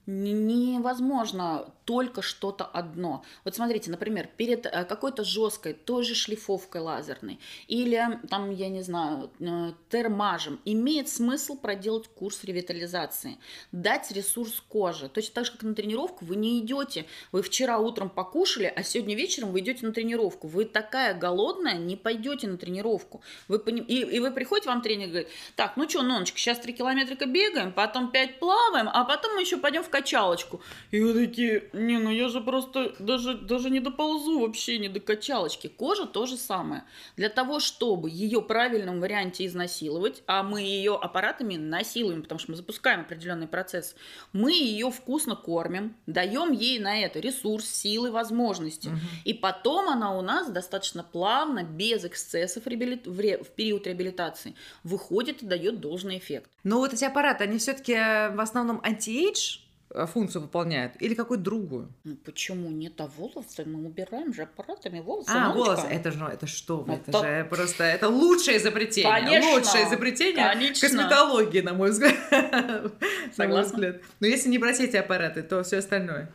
[0.06, 3.22] невозможно только что-то одно.
[3.44, 7.38] Вот смотрите, например, перед э, какой-то жесткой, той же шлифовкой лазерной
[7.68, 13.40] или там, я не знаю, э, термажем, имеет смысл проделать курс ревитализации,
[13.74, 15.10] дать ресурс коже.
[15.10, 19.14] Точно так же, как на тренировку, вы не идете, вы вчера утром покушали, а сегодня
[19.14, 20.48] вечером вы идете на тренировку.
[20.48, 23.22] Вы такая голодная, не пойдете на тренировку.
[23.50, 23.84] Вы поним...
[23.84, 25.28] и, и вы приходите, вам тренер говорит,
[25.58, 29.58] так, ну что, Ноночка, сейчас 3 километрика бегаем, потом 5 плаваем, а потом мы еще
[29.58, 30.62] пойдем в качалочку.
[30.92, 35.00] И вы такие, не, ну я же просто даже, даже не доползу вообще не до
[35.00, 35.68] качалочки.
[35.68, 36.84] Кожа то же самое.
[37.18, 42.52] Для того, чтобы ее в правильном варианте изнасиловать, а мы ее аппаратами насилуем, потому что
[42.52, 43.96] мы запускаем определенный процесс,
[44.34, 48.88] мы ее вкусно кормим, даем ей на это ресурс, силы, возможности.
[48.88, 48.98] Угу.
[49.26, 53.02] И потом она у нас достаточно плавно, без эксцессов реабили...
[53.06, 53.38] в, ре...
[53.44, 56.52] в период реабилитации выходит и дает должный эффект.
[56.64, 59.61] Но вот эти аппараты, они все-таки в основном анти-эйдж Э,
[59.94, 61.90] функцию выполняют или какую-то другую?
[62.04, 63.00] Ну почему нет?
[63.00, 65.30] А волосы мы убираем же аппаратами волосы.
[65.34, 69.12] А, волосы, это же, это что вы, это, это же просто, это лучшее изобретение.
[69.12, 70.88] Конечно, лучшее изобретение конечно.
[70.88, 72.16] косметологии, на мой взгляд.
[72.30, 73.38] Согласна.
[73.38, 74.02] На мой взгляд.
[74.20, 76.32] Но если не брать эти аппараты, то все остальное.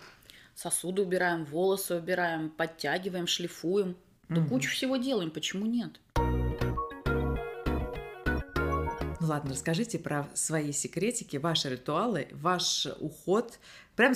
[0.55, 3.97] Сосуды убираем, волосы убираем, подтягиваем, шлифуем.
[4.29, 4.51] Да угу.
[4.51, 6.01] кучу всего делаем, почему нет?
[9.27, 13.59] Ладно, расскажите про свои секретики, ваши ритуалы, ваш уход.
[13.95, 14.15] Прям,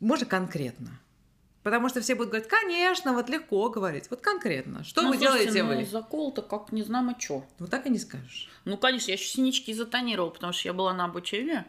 [0.00, 1.00] можно конкретно.
[1.62, 4.08] Потому что все будут говорить, конечно, вот легко говорить.
[4.10, 4.84] Вот конкретно.
[4.84, 5.84] Что ну, вы слушайте, делаете ну, вы?
[5.84, 7.44] закол-то как не знамо что.
[7.58, 8.48] Вот так и не скажешь.
[8.64, 11.64] Ну, конечно, я еще синички затонировала, потому что я была на обучении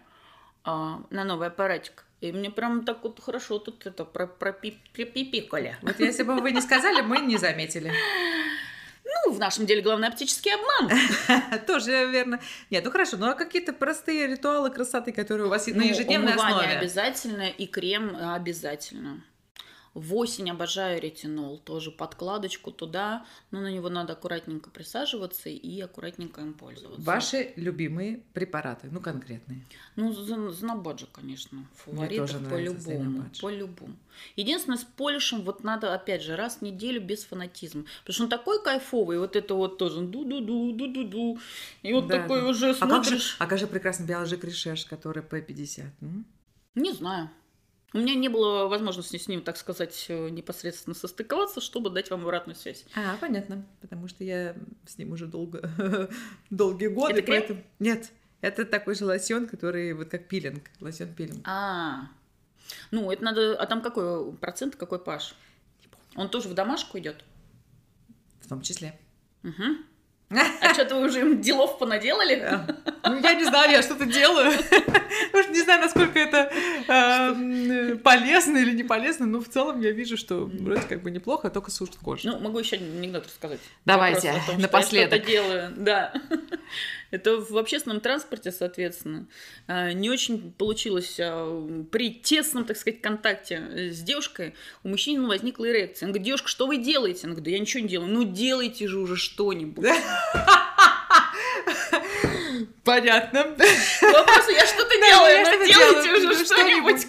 [0.63, 2.05] а, на новый аппаратик.
[2.21, 5.77] И мне прям так вот хорошо тут это пропипикали.
[5.81, 7.91] Вот если бы вы не сказали, мы не заметили.
[9.39, 11.59] Ну, в нашем деле главный оптический обман.
[11.65, 12.41] Тоже верно.
[12.69, 16.33] Нет, ну хорошо, ну а какие-то простые ритуалы красоты, которые у вас ну, на ежедневной
[16.33, 16.67] основе?
[16.67, 19.23] обязательно и крем обязательно.
[19.93, 26.41] В осень обожаю ретинол, тоже подкладочку туда, но на него надо аккуратненько присаживаться и аккуратненько
[26.41, 27.01] им пользоваться.
[27.01, 29.65] Ваши любимые препараты, ну конкретные?
[29.95, 33.95] Ну, Знободжа, конечно, фаворитов по-любому, по-любому.
[34.35, 38.29] Единственное, с полишем вот надо, опять же, раз в неделю без фанатизма, потому что он
[38.29, 41.39] такой кайфовый, вот это вот тоже ду-ду-ду, ду-ду-ду,
[41.81, 42.47] и вот да, такой да.
[42.47, 42.79] уже смотришь.
[42.79, 45.85] А как же, а как же прекрасный биологик Решеш, который P50?
[46.01, 46.23] Ну?
[46.75, 47.29] Не знаю.
[47.93, 52.21] У меня не было возможности с ним, так сказать, э, непосредственно состыковаться, чтобы дать вам
[52.21, 52.85] обратную связь.
[52.95, 55.71] А, понятно, потому что я с ним уже долго,
[56.49, 57.13] долгие годы.
[57.13, 57.39] Это крем?
[57.39, 57.63] Поэтому...
[57.79, 58.11] Нет,
[58.41, 61.41] это такой же лосьон, который вот как пилинг, лосьон пилинг.
[61.47, 62.09] А,
[62.91, 65.35] ну это надо, а там какой процент, какой паш?
[66.15, 67.23] Он тоже в домашку идет?
[68.41, 68.99] В том числе.
[69.43, 69.63] Угу.
[70.31, 72.61] А что-то вы уже им делов понаделали?
[73.03, 74.51] Ну, я не знаю, я что-то делаю.
[75.31, 76.51] Потому не знаю, насколько это
[76.87, 81.49] э, полезно или не полезно, но в целом я вижу, что вроде как бы неплохо,
[81.49, 82.29] только сушит кожу.
[82.29, 83.59] Ну, могу еще анекдот рассказать.
[83.85, 85.19] Давайте, том, напоследок.
[85.19, 86.13] Я делаю, да.
[87.11, 89.27] Это в общественном транспорте, соответственно.
[89.67, 94.53] А, не очень получилось а, при тесном, так сказать, контакте с девушкой.
[94.83, 96.07] У мужчины возникла эрекция.
[96.07, 97.21] Он говорит, девушка, что вы делаете?
[97.23, 98.11] Она говорит, да я ничего не делаю.
[98.11, 99.87] Ну, делайте же уже что-нибудь.
[102.83, 103.43] Понятно.
[103.43, 107.01] Вопрос, я что-то делаю, но делайте уже ну, что-нибудь.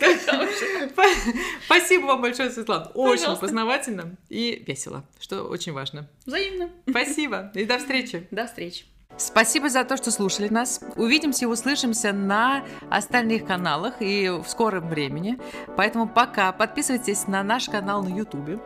[1.65, 2.91] Спасибо вам большое, Светлана.
[2.95, 6.09] Очень познавательно и весело, что очень важно.
[6.27, 6.71] Взаимно.
[6.89, 8.27] Спасибо и до встречи.
[8.31, 8.85] До встречи.
[9.17, 10.81] Спасибо за то, что слушали нас.
[10.97, 15.39] Увидимся и услышимся на остальных каналах и в скором времени.
[15.77, 18.61] Поэтому пока подписывайтесь на наш канал на YouTube,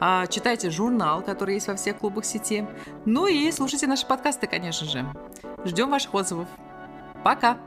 [0.00, 2.66] а, читайте журнал, который есть во всех клубах сети,
[3.04, 5.06] ну и слушайте наши подкасты, конечно же.
[5.64, 6.48] Ждем ваших отзывов.
[7.22, 7.58] Пока!